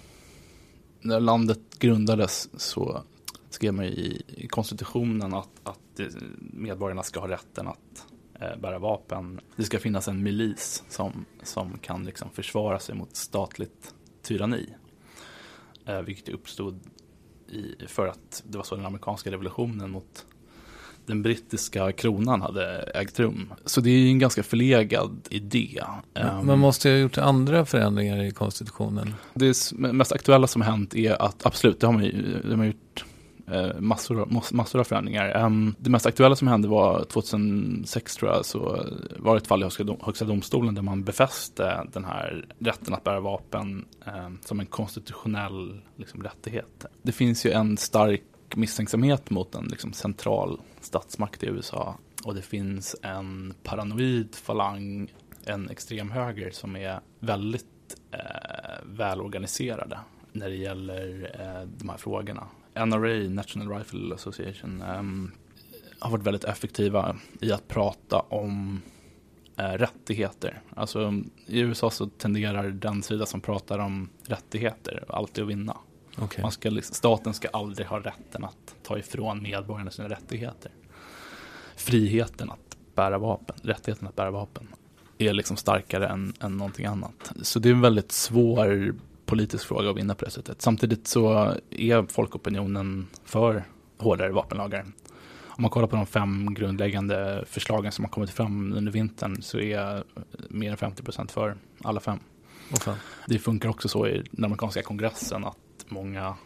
[1.00, 3.02] när landet grundades så
[3.50, 8.13] skrev man ju i, konstitutionen att, att det- medborgarna ska ha rätten att eh,
[8.62, 9.40] bära vapen.
[9.56, 14.68] Det ska finnas en milis som, som kan liksom försvara sig mot statligt tyranni.
[15.86, 16.80] Eh, vilket uppstod
[17.48, 20.26] i, för att det var så den amerikanska revolutionen mot
[21.06, 23.52] den brittiska kronan hade ägt rum.
[23.64, 25.80] Så det är ju en ganska förlegad idé.
[26.14, 29.14] Ehm, Man måste ju ha gjort andra förändringar i konstitutionen.
[29.34, 32.56] Det mest aktuella som har hänt är att absolut, det har man, ju- det har
[32.56, 33.04] man gjort eh,
[33.46, 35.50] Eh, massor, av- massor av förändringar.
[35.78, 38.86] Det mest aktuella som hände var 2006 tror jag, så
[39.18, 39.68] var det ett fall i
[40.02, 45.80] Högsta, domstolen där man befäste den här rätten att bära vapen eh, som en konstitutionell
[45.96, 46.86] liksom, rättighet.
[47.02, 48.22] Det finns ju en stark
[48.54, 55.12] misstänksamhet mot en liksom, central statsmakt i USA och det finns en paranoid falang,
[55.44, 57.64] en extremhöger som är väldigt
[58.12, 58.18] eh,
[58.84, 59.98] välorganiserade
[60.32, 62.46] när det gäller eh, de här frågorna.
[62.74, 65.32] NRA, National Rifle Association, ehm,
[65.98, 68.82] har varit väldigt effektiva i att prata om
[69.56, 70.60] eh, rättigheter.
[70.76, 75.76] Alltså i USA så tenderar den sida som pratar om rättigheter alltid att vinna.
[76.18, 76.42] Okej.
[76.42, 80.72] Man ska, staten ska aldrig ha rätten att ta ifrån medborgarna sina rättigheter.
[81.76, 84.66] Friheten att bära vapen, rättigheten att bära vapen
[85.18, 87.32] är liksom starkare än, än någonting annat.
[87.42, 88.94] Så det är en väldigt svår
[89.26, 90.62] politisk fråga att vinna på det sättet.
[90.62, 93.64] Samtidigt så är folkopinionen för
[93.98, 94.86] hårdare vapenlagar.
[95.56, 99.58] Om man kollar på de fem grundläggande förslagen som har kommit fram under vintern så
[99.58, 100.04] är
[100.48, 102.18] mer än 50 procent för alla fem.
[102.80, 102.96] Fan.
[103.26, 105.56] Det funkar också så i den amerikanska kongressen att
[105.88, 106.36] många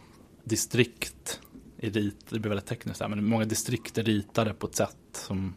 [0.43, 1.41] distrikt
[1.77, 4.97] är rit, det blir väldigt tekniskt här, men många distrikt är ritade på ett sätt
[5.11, 5.53] som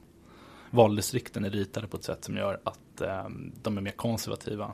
[0.70, 3.28] valdistrikten är ritade på ett sätt som gör att eh,
[3.62, 4.72] de är mer konservativa.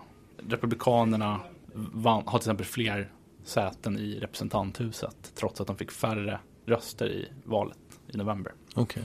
[0.49, 1.41] Republikanerna
[1.75, 3.13] vann, har till exempel fler
[3.45, 7.79] säten i representanthuset trots att de fick färre röster i valet
[8.13, 8.53] i november.
[8.75, 9.03] Okej.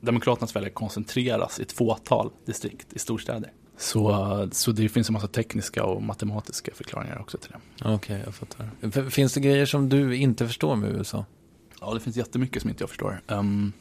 [0.00, 3.52] Demokraternas väljare koncentreras i ett fåtal distrikt i storstäder.
[3.76, 7.94] Så, så det finns en massa tekniska och matematiska förklaringar också till det.
[7.94, 9.10] Okej, jag fattar.
[9.10, 11.24] Finns det grejer som du inte förstår med USA?
[11.80, 13.22] Ja, det finns jättemycket som inte jag förstår.
[13.28, 13.72] Ehm,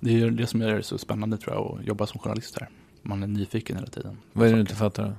[0.00, 2.68] det är det som gör det så spännande tror jag att jobba som journalist här.
[3.02, 4.18] Man är nyfiken hela tiden.
[4.32, 5.04] Vad är det du inte fattar?
[5.04, 5.12] då?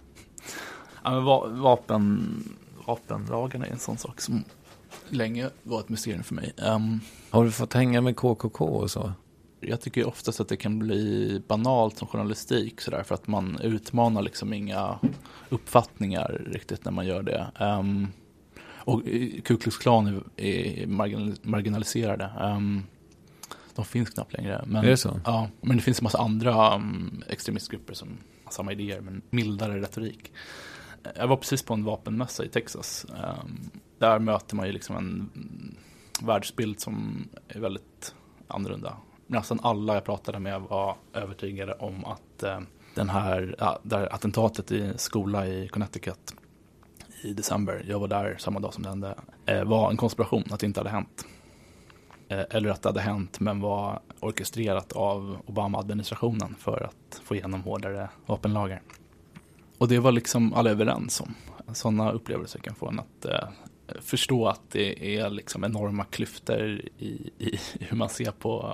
[1.04, 2.44] Ja, men va- vapen,
[2.88, 4.44] vapenlagarna är en sån sak som
[5.10, 6.54] länge var ett mysterium för mig.
[6.58, 7.00] Ehm,
[7.30, 9.12] Har du fått hänga med KKK och så?
[9.64, 14.22] jag tycker oftast att det kan bli banalt som journalistik sådär för att man utmanar
[14.22, 15.00] liksom inga
[15.50, 17.52] uppfattningar riktigt när man gör det.
[17.60, 18.08] Ehm,
[18.64, 22.26] och eh, Ku Klux Klan är, är marginal, marginaliserade.
[22.40, 22.84] Ehm,
[23.76, 24.64] de finns knappt längre.
[24.68, 25.20] Men, Är det så?
[25.26, 28.08] Ja, men det finns en massa andra um, extremistgrupper som
[28.44, 30.32] har samma idéer men mildare retorik.
[31.16, 33.06] Jag var precis på en vapenmässa i Texas.
[33.10, 35.30] Ehm, där möter man ju liksom en
[36.22, 38.16] världsbild som är väldigt
[38.48, 38.98] annorlunda.
[39.28, 42.60] Nästan alla jag pratade med var övertygade om att eh,
[42.96, 43.80] den här, ja,
[44.12, 46.36] attentatet i en skola i Connecticut
[47.22, 50.60] i december, jag var där samma dag som det hände, eh, var en konspiration, att
[50.60, 51.26] det inte hade hänt.
[52.28, 57.64] Eh, eller att det hade hänt men var orkestrerat av Obama-administrationen för att få igenom
[57.64, 58.82] hårdare vapenlagar.
[59.82, 61.34] Och det var liksom alla överens om.
[61.74, 63.48] Sådana upplevelser kan få en att eh,
[64.02, 66.62] förstå att det är liksom enorma klyftor
[66.98, 68.74] i, i hur man ser på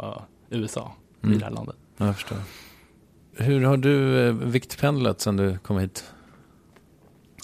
[0.49, 1.39] eh, USA i Mm.
[1.39, 1.75] det här landet.
[1.97, 2.37] Ja, Jag förstår.
[3.35, 6.11] Hur har du eh, viktpendlat sedan du kom hit?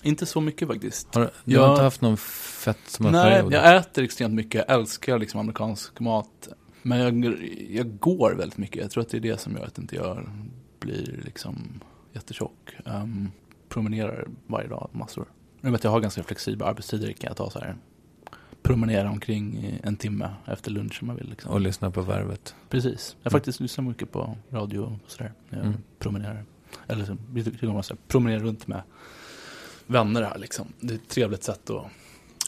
[0.03, 1.15] Inte så mycket faktiskt.
[1.15, 1.65] Har, du Ja.
[1.65, 4.65] har inte haft någon fetma Nej, jag äter extremt mycket.
[4.67, 6.47] Jag älskar liksom amerikansk mat.
[6.81, 7.25] Men jag,
[7.69, 8.81] jag går väldigt mycket.
[8.81, 10.29] Jag tror att det är det som gör att inte jag
[10.79, 11.79] blir liksom
[12.13, 12.75] jättetjock.
[12.85, 13.31] Um,
[13.73, 15.25] promenerar varje dag massor.
[15.61, 17.75] Nu vet jag har ganska flexibla arbetstider kan jag ta så här.
[18.61, 21.29] Promenera omkring en timme efter lunch om man vill.
[21.29, 21.51] Liksom.
[21.51, 22.55] Och lyssna på Värvet?
[22.69, 23.15] Precis.
[23.23, 25.33] Jag faktiskt lyssnar mycket på radio och sådär.
[25.49, 25.73] Jag Mm.
[25.99, 26.43] promenerar.
[26.87, 27.17] Eller så,
[27.89, 28.81] jag promenera runt med
[29.87, 30.67] vänner här liksom.
[30.79, 31.85] Det är ett trevligt sätt att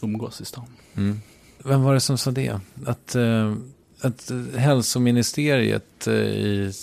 [0.02, 0.66] umgås i stan.
[0.96, 1.20] Mm.
[1.64, 2.60] Vem var det som sa det?
[2.86, 3.56] Att, eh,
[4.02, 6.74] att hälsoministeriet eh, i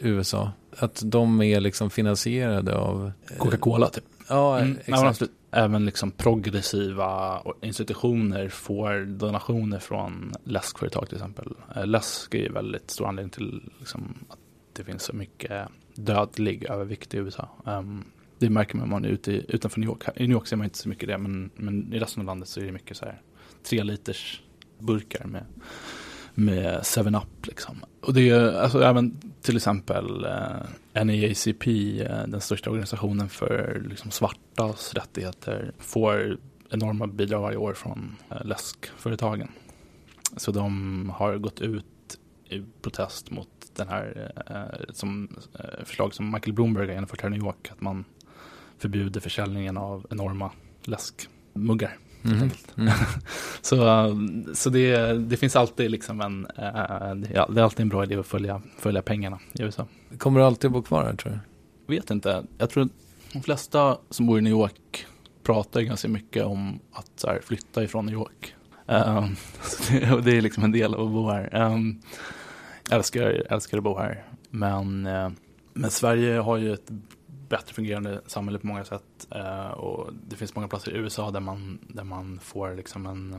[0.00, 3.12] USA, att de är liksom finansierade av...
[3.30, 4.04] eh, Coca-Cola typ.
[4.28, 5.02] Ja, Mm, exakt.
[5.02, 5.32] absolut.
[5.52, 11.52] Även liksom progressiva institutioner får donationer från läskföretag till exempel.
[11.76, 14.38] Eh, Läsk är ju väldigt stor anledning till liksom, att
[14.72, 17.48] det finns så mycket dödlig övervikt i USA.
[17.66, 18.04] Ehm,
[18.38, 20.02] det märker man om man är ute i, utanför New York.
[20.16, 22.48] I New York ser man inte så mycket det, men, men i resten av landet
[22.48, 23.20] så är det mycket så här
[23.62, 24.42] tre liters
[24.78, 25.44] burkar med,
[26.34, 27.84] med 7-Up liksom.
[28.00, 31.66] Och det är alltså även till exempel eh, NAACP,
[32.00, 36.38] eh, den största organisationen för liksom, svartas rättigheter, får
[36.70, 39.48] enorma bidrag varje år från eh, läskföretagen.
[40.36, 41.84] Så de har gått ut
[42.48, 47.28] i protest mot den här eh, som, eh, förslag som Michael Bloomberg har genomfört här
[47.28, 48.04] i New York, att man
[48.78, 50.52] förbjuder försäljningen av enorma
[50.84, 51.98] läskmuggar.
[52.24, 52.50] Mm.
[52.76, 52.92] Mm.
[53.62, 53.76] Så,
[54.54, 58.16] så det, det finns alltid liksom en, eh, ja, det är alltid en bra idé
[58.16, 59.86] att följa, följa pengarna i USA.
[60.18, 61.38] Kommer du alltid bo kvar här tror du?
[61.94, 62.90] Vet inte, jag tror att
[63.32, 65.06] de flesta som bor i New York
[65.42, 68.54] pratar ganska mycket om att här, flytta ifrån New York.
[68.90, 69.36] Um,
[69.90, 71.72] det, det är liksom en del av att bo här.
[71.72, 72.02] Um,
[72.90, 74.24] älskar, älskar att bo här.
[74.50, 75.30] Men, uh,
[75.74, 76.90] men Sverige har ju ett
[77.50, 79.28] bättre fungerande samhälle på många sätt.
[79.36, 83.36] Uh, och det finns många platser i USA där man, där man får liksom en,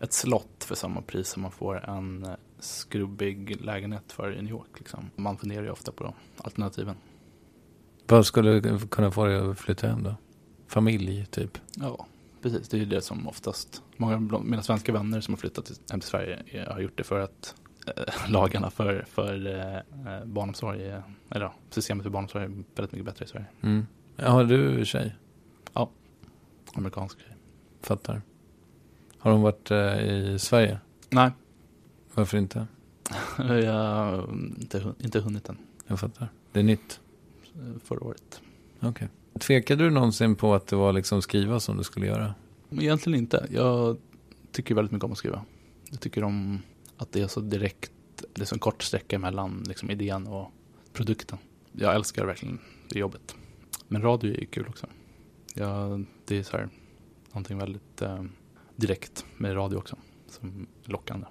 [0.00, 2.26] ett slott för samma pris som man får en
[2.58, 4.78] skrubbig lägenhet för i New York.
[4.78, 5.10] Liksom.
[5.16, 6.96] Man funderar ju ofta på alternativen.
[8.06, 10.14] Vad skulle kunna få dig att flytta hem då?
[10.66, 11.58] Familj, typ?
[11.76, 12.06] Ja,
[12.42, 12.68] precis.
[12.68, 16.00] Det är ju det som oftast, många av mina svenska vänner som har flyttat hem
[16.00, 17.63] till Sverige har gjort det för att eh,
[18.28, 23.24] lagarna för, för eh, barnomsorg, eh, eller ja, systemet för barnomsorg är väldigt mycket bättre
[23.24, 23.46] i Sverige.
[23.60, 23.86] Mm.
[24.16, 25.14] Har du tjej?
[25.72, 25.90] Ja,
[26.74, 27.36] amerikansk tjej.
[27.80, 28.22] Fattar.
[29.18, 30.78] Har hon varit eh, i Sverige?
[31.10, 31.30] Nej.
[32.14, 32.66] Varför inte?
[33.38, 34.30] Jag har
[34.60, 35.58] inte, inte hunnit än.
[35.86, 36.28] Jag fattar.
[36.52, 37.00] Det är nytt?
[37.84, 38.40] Förra året.
[38.78, 38.88] Okej.
[38.88, 39.08] Okay.
[39.40, 42.34] Tvekade du någonsin på att det var liksom skriva som du skulle göra?
[42.70, 43.46] Egentligen inte.
[43.50, 43.96] Jag
[44.52, 45.44] tycker väldigt mycket om att skriva.
[45.90, 46.62] Jag tycker om
[46.96, 47.92] att det är så direkt,
[48.34, 50.50] det är så en kort sträcka mellan liksom idén och
[50.92, 51.38] produkten.
[51.72, 53.36] Jag älskar verkligen det jobbet.
[53.88, 54.86] Men radio är kul också.
[55.54, 56.68] Ja, det är så här,
[57.28, 58.24] någonting väldigt eh,
[58.76, 59.96] direkt med radio också,
[60.28, 61.26] som är lockande.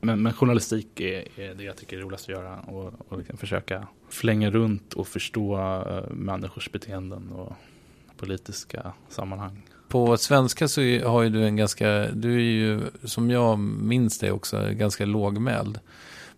[0.00, 3.36] Men, men journalistik är, är, det jag tycker är roligast att göra och, och liksom
[3.38, 7.52] försöka flänga runt och förstå eh, människors beteenden och
[8.16, 9.62] politiska sammanhang.
[9.90, 14.32] På svenska så har ju du en ganska, du är ju som jag minns det
[14.32, 15.78] också, ganska lågmäld.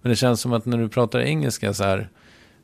[0.02, 2.08] Men det känns som att när du pratar engelska så här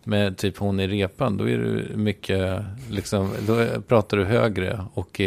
[0.05, 5.21] med typ hon i repan, då är du mycket, liksom, då pratar du högre och,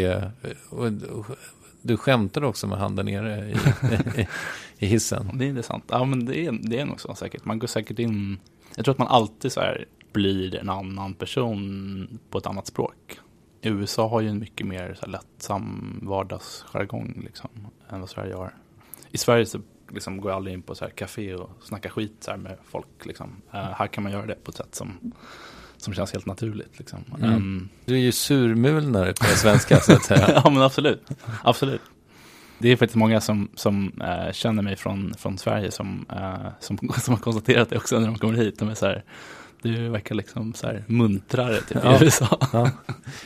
[0.68, 1.26] och, och
[1.82, 3.52] du skämtar också med handen nere i,
[4.20, 4.26] i,
[4.78, 5.30] i hissen.
[5.34, 5.84] Det är intressant.
[5.88, 7.44] Ja, men det är, det är nog så säkert.
[7.44, 8.38] Man går säkert in...
[8.76, 13.18] Jag tror att man alltid så här blir en annan person på ett annat språk.
[13.62, 17.50] USA har ju en mycket mer så här lättsam vardagsjargong liksom,
[17.90, 18.54] än vad Sverige har.
[19.10, 22.16] I Sverige så liksom går jag aldrig in på så här café och snackar skit
[22.20, 23.06] så med folk.
[23.06, 23.42] Liksom.
[23.54, 25.12] Uh, här kan man göra det på ett sätt som,
[25.76, 26.78] som känns helt naturligt.
[26.78, 27.04] Liksom.
[27.18, 27.34] Mm.
[27.34, 30.32] Um, du är ju surmulnare på svenska så att säga.
[30.44, 31.08] ja men absolut.
[31.42, 31.82] absolut
[32.62, 36.78] det är faktiskt många som, som äh, känner mig från, från Sverige som, äh, som,
[37.02, 38.58] som har konstaterat det också när de kommer hit.
[38.58, 39.04] De är så här,
[39.62, 42.38] du verkar liksom så här muntrare typ, ja, i USA.
[42.52, 42.70] Ja.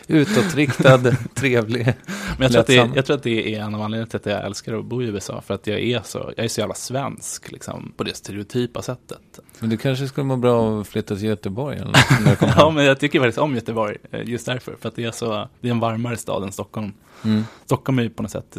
[0.06, 1.86] Utåtriktad, trevlig,
[2.38, 4.16] Men jag tror, att det är, jag tror att det är en av anledningarna till
[4.16, 5.40] att jag älskar att bo i USA.
[5.40, 9.40] För att jag är så, jag är så jävla svensk liksom, på det stereotypa sättet.
[9.58, 11.78] Men du kanske skulle må bra av att flytta till Göteborg?
[11.78, 14.76] Eller ja, men jag tycker faktiskt om Göteborg eh, just därför.
[14.80, 16.92] För att det är, så, det är en varmare stad än Stockholm.
[17.24, 17.44] Mm.
[17.64, 18.56] Stockholm är ju på något sätt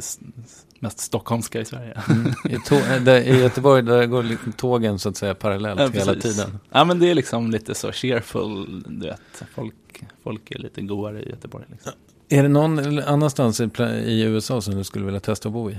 [0.80, 2.02] mest stockholmska i Sverige.
[2.10, 2.34] Mm.
[2.50, 2.60] I,
[3.06, 6.60] där, I, Göteborg där går tågen så att säga parallellt ja, hela tiden.
[6.72, 9.44] Ja men det är liksom lite så cheerful, du vet.
[9.56, 11.66] Folk, folk är lite godare i Göteborg.
[11.72, 11.92] Liksom.
[12.30, 13.70] Är det någon annanstans i,
[14.06, 15.78] i USA som du skulle vilja testa att bo i?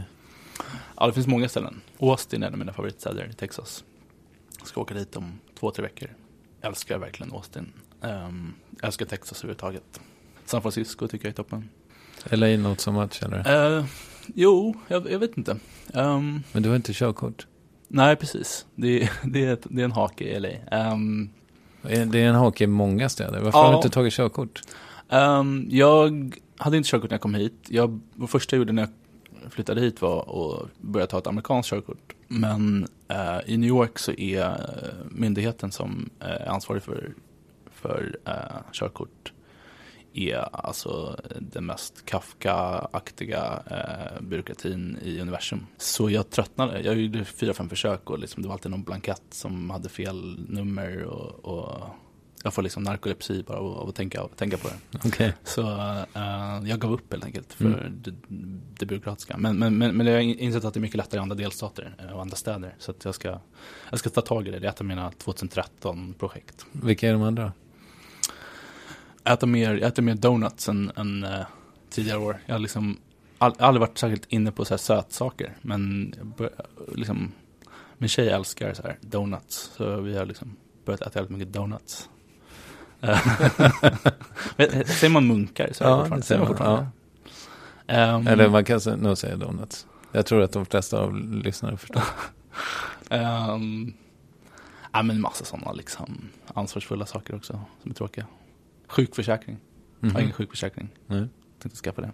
[0.96, 1.80] Ja det finns många ställen.
[1.98, 3.84] Austin är en av mina favoritstäder i Texas.
[4.58, 6.08] Jag ska åka dit om två, tre veckor.
[6.60, 7.72] Jag älskar verkligen Austin.
[8.00, 10.00] Um, jag älskar Texas överhuvudtaget.
[10.44, 11.68] San Francisco tycker jag är toppen.
[12.30, 13.76] LA något som match eller?
[13.78, 13.84] Uh,
[14.34, 15.56] Jo, jag, jag vet inte.
[15.94, 17.46] Um, Men du har inte körkort?
[17.88, 18.66] Nej, precis.
[18.74, 20.92] Det, det, är, ett, det är en hake i LA.
[20.92, 21.30] Um,
[21.82, 23.40] det är en hake i många städer.
[23.40, 24.62] Varför ja, har du inte tagit körkort?
[25.08, 27.66] Um, jag hade inte körkort när jag kom hit.
[27.68, 31.70] Jag, det första jag gjorde när jag flyttade hit var att börja ta ett amerikanskt
[31.70, 32.14] körkort.
[32.28, 34.56] Men uh, i New York så är
[35.10, 37.14] myndigheten som är ansvarig för,
[37.72, 39.32] för uh, körkort
[40.18, 45.66] är alltså den mest Kafka-aktiga eh, byråkratin i universum.
[45.76, 46.80] Så jag tröttnade.
[46.80, 50.46] Jag gjorde fyra, fem försök och liksom, det var alltid någon blankett som hade fel
[50.48, 51.88] nummer och, och
[52.42, 55.08] jag får liksom narkolepsi bara av, av att tänka, tänka på det.
[55.08, 55.32] Okay.
[55.44, 58.02] Så uh, jag gav upp helt enkelt för mm.
[58.02, 58.14] det,
[58.78, 59.36] det byråkratiska.
[59.36, 61.94] Men, men, men, men jag har insett att det är mycket lättare i andra delstater
[61.98, 62.74] eh, och andra städer.
[62.78, 63.38] Så jag, ska,
[63.90, 64.58] jag ska ta tag i det.
[64.58, 66.66] Det är ett av mina 2013-projekt.
[66.72, 67.52] Vilka är de andra?
[69.32, 71.40] Äta mer, jag äter mer donuts än, än uh,
[71.90, 72.38] tidigare år.
[72.46, 72.98] Jag har liksom
[73.38, 75.56] all, aldrig varit särskilt inne på så här sötsaker.
[75.62, 76.50] Men bör,
[76.94, 77.32] liksom,
[77.98, 79.70] min tjej älskar så här donuts.
[79.76, 82.08] Så vi har liksom börjat äta väldigt mycket donuts.
[84.86, 85.68] säger man munkar?
[85.72, 86.86] Så ja, det säger man fortfarande.
[87.86, 88.14] Ja.
[88.14, 89.86] Um, Eller man kan nog säga donuts.
[90.12, 92.02] Jag tror att de flesta av lyssnare förstår.
[93.10, 93.92] um,
[94.92, 98.26] ja, men massa sådana liksom ansvarsfulla saker också som är tråkiga.
[98.88, 99.56] Sjukförsäkring.
[99.56, 99.64] Mm.
[100.00, 100.88] Jag har ingen sjukförsäkring.
[101.06, 101.26] Nej.
[101.62, 102.12] Tänkte skaffa det.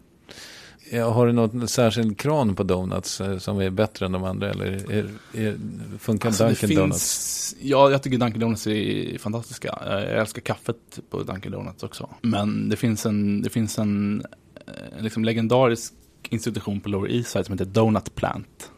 [0.91, 4.51] Ja, har du något särskild kran på donuts eh, som är bättre än de andra?
[4.51, 5.57] Eller är, är,
[5.99, 7.51] funkar Alltså, Dunkin Donuts?
[7.53, 9.79] finns, ja, jag tycker Dunkin Donuts är fantastiska.
[9.87, 12.09] Eh, Jag älskar kaffet på Dunkin Donuts också.
[12.23, 14.25] Men det finns en, det finns en
[14.67, 15.93] eh, liksom legendarisk
[16.29, 18.71] institution på Lower East Side som heter Donut Plant.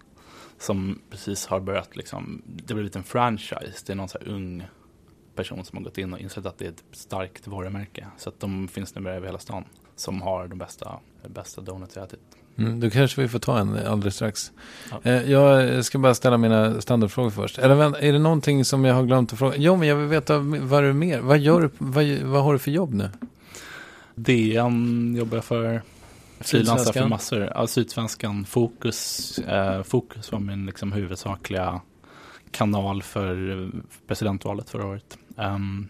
[0.59, 3.82] Som precis har börjat, liksom, det blivit en franchise.
[3.86, 4.66] Det är någon så här ung
[5.37, 8.07] person som har gått in och insett att det är ett starkt varumärke.
[8.18, 9.64] Så att de finns numera över hela stan.
[9.97, 12.20] Som har de bästa, bästa donuts jag ätit.
[12.59, 14.53] Mm, då kanske vi får ta en alldeles strax.
[14.91, 15.01] Ja.
[15.03, 17.59] Eh, jag ska bara ställa mina standardfrågor först.
[17.59, 19.55] Eller vänta, är det någonting som jag har glömt att fråga?
[19.57, 21.20] Jo, men jag vill veta vad du mer.
[21.20, 23.11] Vad, gör du, vad, vad har du för jobb nu?
[24.14, 25.82] DN jobbar jag för.
[26.41, 27.53] Frilansar för massor.
[27.55, 29.39] Ja, Sydsvenskan, Fokus.
[29.39, 31.80] Eh, Fokus var min liksom, huvudsakliga
[32.51, 33.70] kanal för
[34.07, 35.18] presidentvalet förra året.
[35.37, 35.89] Um,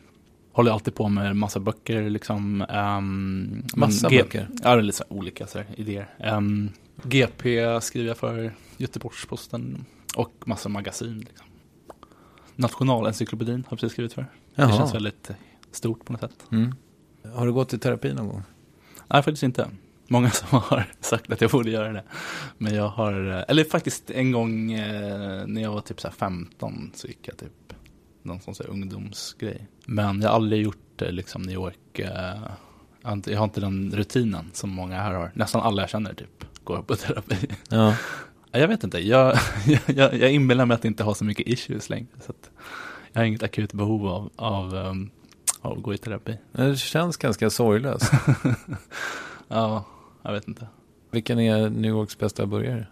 [0.52, 2.10] håller alltid på med massa böcker.
[2.10, 2.64] Liksom,
[2.98, 4.48] um, Massa G- böcker?
[4.62, 6.08] Ja, det lite olika så här, idéer.
[6.36, 6.70] Um,
[7.02, 9.84] GP skriver jag för, Göteborgs-Posten
[10.16, 11.18] och massa magasin.
[11.18, 11.46] Liksom.
[12.56, 14.22] Nationalencyklopedin har jag precis skrivit för.
[14.22, 14.76] Det Jaha.
[14.76, 15.30] känns väldigt
[15.70, 16.44] stort på något sätt.
[16.52, 16.74] Mm.
[17.34, 18.42] Har du gått i terapi någon gång?
[19.08, 19.70] Nej, faktiskt inte.
[20.08, 22.02] Många som har sagt att jag borde göra det.
[22.58, 23.12] Men jag har,
[23.48, 27.36] eller faktiskt en gång eh, när jag var typ så här 15 så gick jag
[27.36, 27.52] typ
[28.26, 29.68] någon sån så här ungdomsgrej.
[29.86, 31.98] Men jag har aldrig gjort liksom New York.
[31.98, 32.08] Eh,
[33.02, 35.30] jag, har inte, den rutinen som många här har.
[35.34, 37.48] Nästan alla jag känner typ går på terapi.
[37.68, 37.94] Ja.
[38.56, 39.38] Ja, Jag vet inte, jag,
[39.86, 42.06] jag, jag inbillar mig att inte ha så mycket issues längre.
[42.20, 42.32] Så
[43.12, 45.10] jag har inget akut behov av, av, um,
[45.60, 46.38] av att gå i terapi.
[46.52, 48.12] Det känns ganska sorglöst.
[49.48, 49.84] Ja,
[50.22, 50.66] jag vet inte.
[51.10, 52.86] Vilken är New Yorks bästa burgare?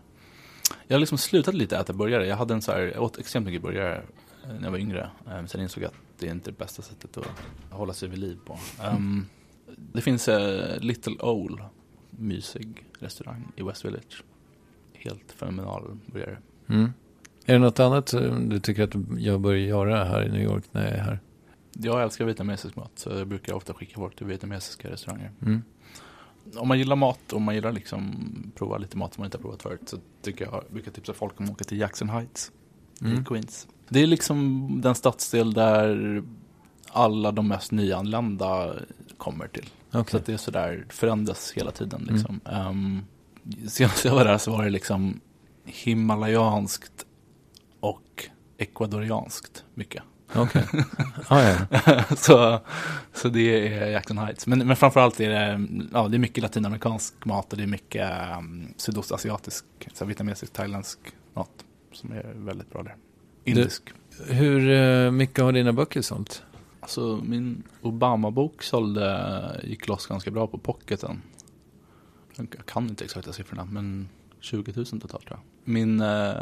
[0.86, 2.26] Jag har liksom slutat lite äta burgare.
[2.26, 4.02] Jag hade en så här, jag åt extremt mycket burgare
[4.48, 5.10] när jag var yngre.
[5.26, 7.26] Eh, Sen insåg jag att det är inte det bästa sättet att
[7.70, 8.58] hålla sig vid liv på.
[8.96, 9.26] Um,
[9.76, 11.62] det finns uh, Little Owl,
[12.10, 14.22] mysig restaurang i West Village.
[14.92, 16.38] Helt fenomenal burgare.
[16.68, 16.92] Mm.
[17.46, 18.14] Är det något annat
[18.48, 21.20] du tycker att jag bör göra här i New York när jag är här?
[21.72, 25.32] Jag älskar vietnamesisk mat så jag brukar ofta skicka folk till vietnamesiska restauranger.
[25.42, 25.62] Mm.
[26.56, 28.14] Om man gillar mat och man gillar liksom
[28.54, 31.40] prova lite mat som man inte har provat förut så tycker jag, brukar tipsa folk
[31.40, 32.52] om att åka till Jackson Heights
[33.00, 33.20] Mm.
[33.20, 33.68] i Queens.
[33.88, 36.22] Det är liksom den stadsdel där
[36.88, 38.74] alla de mest nyanlända
[39.18, 39.68] kommer till.
[39.90, 40.20] Så Okej.
[40.20, 42.14] att det är sådär, förändras hela tiden Mm.
[42.14, 42.40] liksom.
[42.44, 43.04] Um,
[43.68, 45.20] senast jag var där så var det liksom
[45.64, 47.06] himalayanskt
[47.80, 48.28] och
[48.58, 50.02] ekvadorianskt mycket.
[50.34, 50.64] Okej.
[51.28, 52.04] ah, ja.
[52.16, 52.60] så,
[53.12, 54.46] så det är Jackson Heights.
[54.46, 58.10] Men, men framförallt är det, ja, det är mycket latinamerikansk mat och det är mycket
[58.38, 59.64] um, sydostasiatisk,
[59.94, 60.98] så vietnamesisk, thailändsk
[61.34, 61.50] mat
[61.92, 62.96] som är väldigt bra där.
[63.44, 63.82] Indisk.
[64.28, 66.42] Hur eh, mycket har dina böcker sålt?
[66.80, 71.22] Alltså min Obama-bok sålde, gick loss ganska bra på pocketen.
[72.36, 74.08] Jag kan inte exakta siffrorna, men
[74.40, 75.40] 20 000 totalt tror jag.
[75.64, 76.34] Min eh,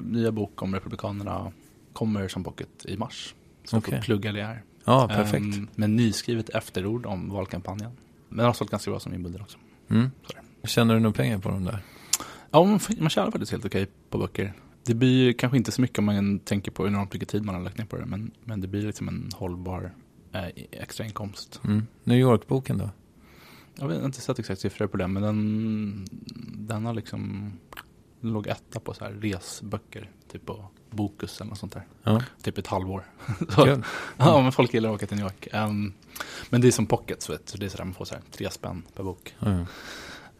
[0.00, 1.52] nya bok om Republikanerna
[1.92, 3.34] kommer som pocket i mars.
[3.64, 3.94] Så Okej.
[3.94, 4.62] får plugga det här.
[4.84, 5.56] Ja, perfekt.
[5.56, 7.90] Ehm, med nyskrivet efterord om valkampanjen.
[8.28, 9.58] Men den har sålt ganska bra som bundel också.
[9.88, 10.10] Mm.
[10.64, 11.82] Tjänar du några pengar på dem där?
[12.50, 14.52] Ja, man, man tjänar faktiskt helt okej på böcker.
[14.90, 17.62] Det blir kanske inte så mycket om man tänker på enormt mycket tid man har
[17.62, 18.06] lagt ner på det.
[18.06, 19.92] Men, men det blir liksom en hållbar
[20.32, 21.60] eh, extra inkomst.
[21.64, 21.86] Mm.
[22.04, 22.90] New York-boken då?
[23.74, 26.06] Jag har inte sett exakt siffror på den, men den,
[26.66, 27.52] den har liksom
[28.20, 31.86] den låg etta på så här resböcker, typ på Bokus eller något sånt där.
[32.02, 32.22] Ja.
[32.42, 33.04] Typ ett halvår.
[33.48, 33.82] så,
[34.16, 35.48] ja, men folk gillar att åka till New York.
[35.52, 35.92] Ehm,
[36.50, 38.22] men det är som pockets, vet, du, det är så där man får så här
[38.30, 39.34] tre spänn per bok.
[39.38, 39.66] Ja.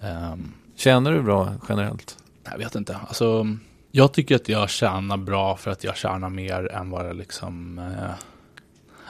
[0.01, 2.17] Ehm, Tjänar du bra generellt?
[2.45, 3.57] jag vet inte, alltså
[3.91, 7.79] jag tycker att jag tjänar bra för att jag tjänar mer än vad jag liksom
[7.79, 8.27] eh,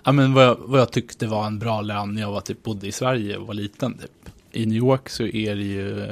[0.05, 2.63] Ja men vad jag, vad jag tyckte var en bra lön när jag var, typ,
[2.63, 3.99] bodde i Sverige och var liten.
[3.99, 4.11] Typ.
[4.53, 6.03] I New York så är det ju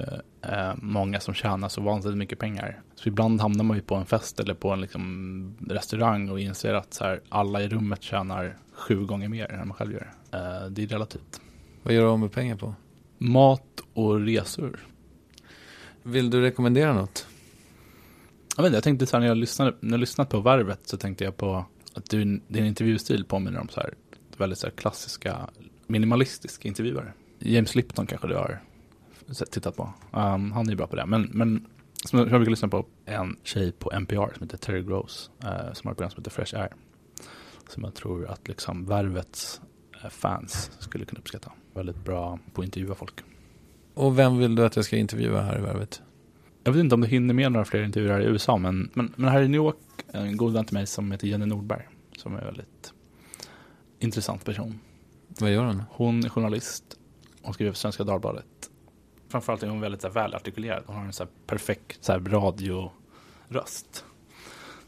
[0.42, 2.80] eh, många som tjänar så vansinnigt mycket pengar.
[2.94, 6.74] Så ibland hamnar man ju på en fest eller på en liksom, restaurang och inser
[6.74, 10.12] att så här, alla i rummet tjänar sju gånger mer än man själv gör.
[10.32, 11.40] Eh, det är relativt.
[11.82, 12.74] Vad gör du av med pengar på?
[13.18, 14.78] Mat och resor.
[16.02, 17.27] Vill du rekommendera något?
[18.58, 20.80] Jag, vet inte, jag tänkte så här, när jag lyssnade, när jag lyssnat på Värvet
[20.84, 23.94] så tänkte jag på att du, din intervjustil påminner om så här,
[24.36, 25.50] väldigt så här klassiska
[25.86, 27.12] minimalistiska intervjuare.
[27.38, 28.60] James Lipton kanske du har
[29.50, 29.82] tittat på.
[30.12, 31.06] Um, han är ju bra på det.
[31.06, 31.66] Men, men
[32.04, 35.30] som jag brukar lyssna på en tjej på NPR som heter Terry Gross.
[35.44, 36.72] uh, som har ett program som heter Fresh Air.
[37.68, 39.60] Som jag tror att liksom Värvets
[40.04, 41.52] uh, fans skulle kunna uppskatta.
[41.74, 43.20] Väldigt bra på att intervjua folk.
[43.94, 46.02] Och vem vill du att jag ska intervjua här i Värvet?
[46.68, 49.12] Jag vet inte om du hinner med några fler intervjuer här i USA, men, men,
[49.16, 49.76] men här i New York,
[50.12, 52.92] en god vän till mig som heter Jenny Nordberg, som är en väldigt
[53.98, 54.80] intressant person.
[55.40, 55.82] Vad gör hon?
[55.90, 56.84] Hon är journalist,
[57.42, 58.70] hon skriver för Svenska Dagbladet
[59.28, 60.82] framförallt är hon väldigt så här, välartikulerad.
[60.86, 64.04] Hon har en så här, perfekt så här, radioröst.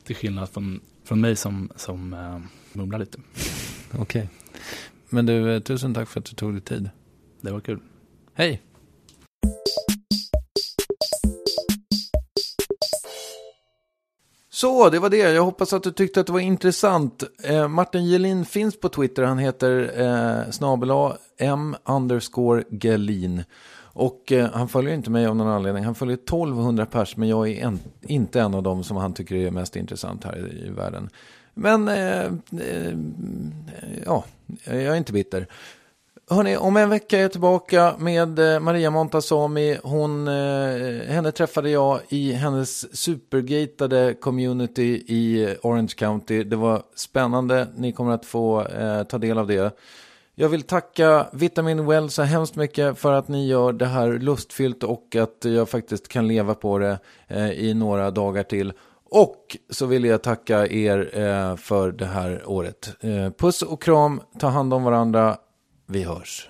[0.04, 2.40] Till skillnad från, från mig som, som uh,
[2.72, 3.18] mumlar lite.
[3.98, 4.28] Okej.
[5.08, 6.90] Men du, eh, tusen tack för att du tog dig tid.
[7.40, 7.80] Det var kul.
[8.34, 8.62] Hej!
[14.60, 15.16] Så, det var det.
[15.16, 17.22] Jag hoppas att du tyckte att det var intressant.
[17.44, 19.22] Eh, Martin Gelin finns på Twitter.
[19.22, 20.90] Han heter eh, snabel
[21.38, 23.44] m underscore Gelin.
[23.78, 25.84] Och eh, han följer inte mig av någon anledning.
[25.84, 29.34] Han följer 1200 pers, men jag är en, inte en av dem som han tycker
[29.34, 31.10] är mest intressant här i, i världen.
[31.54, 32.24] Men, eh,
[32.60, 32.94] eh,
[34.06, 34.24] ja,
[34.64, 35.46] jag är inte bitter.
[36.32, 39.78] Hörrni, om en vecka är jag tillbaka med eh, Maria Montazami.
[39.82, 40.34] Hon, eh,
[41.08, 46.44] henne träffade jag i hennes supergatade community i eh, Orange County.
[46.44, 47.66] Det var spännande.
[47.76, 49.76] Ni kommer att få eh, ta del av det.
[50.34, 54.84] Jag vill tacka Vitamin Well så hemskt mycket för att ni gör det här lustfyllt
[54.84, 58.72] och att jag faktiskt kan leva på det eh, i några dagar till.
[59.10, 62.88] Och så vill jag tacka er eh, för det här året.
[63.38, 65.36] Puss och kram, ta hand om varandra.
[65.92, 66.48] Vi hörs.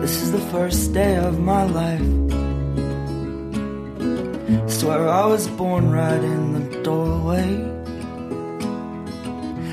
[0.00, 2.00] This is the first day of my life.
[4.70, 7.75] Swear I was born right in the doorway.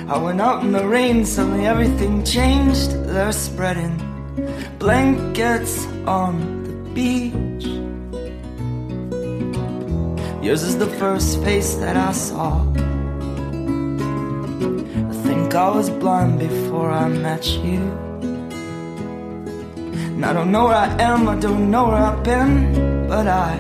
[0.08, 2.92] I went out in the rain, suddenly everything changed.
[3.06, 3.98] They're spreading
[4.78, 7.66] blankets on the beach.
[10.44, 12.62] Yours is the first face that I saw.
[15.10, 17.80] I think I was blind before I met you.
[20.16, 23.58] And I don't know where I am, I don't know where I've been, but I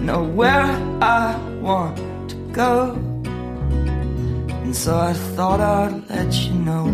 [0.00, 0.66] know where
[1.00, 1.96] I want
[2.28, 3.05] to go.
[4.66, 6.86] And so I thought I'd let you know.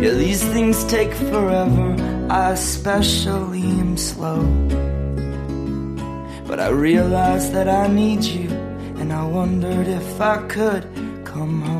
[0.00, 1.94] Yeah, these things take forever,
[2.28, 4.42] I especially am slow.
[6.48, 8.50] But I realized that I need you,
[8.98, 10.82] and I wondered if I could
[11.24, 11.79] come home.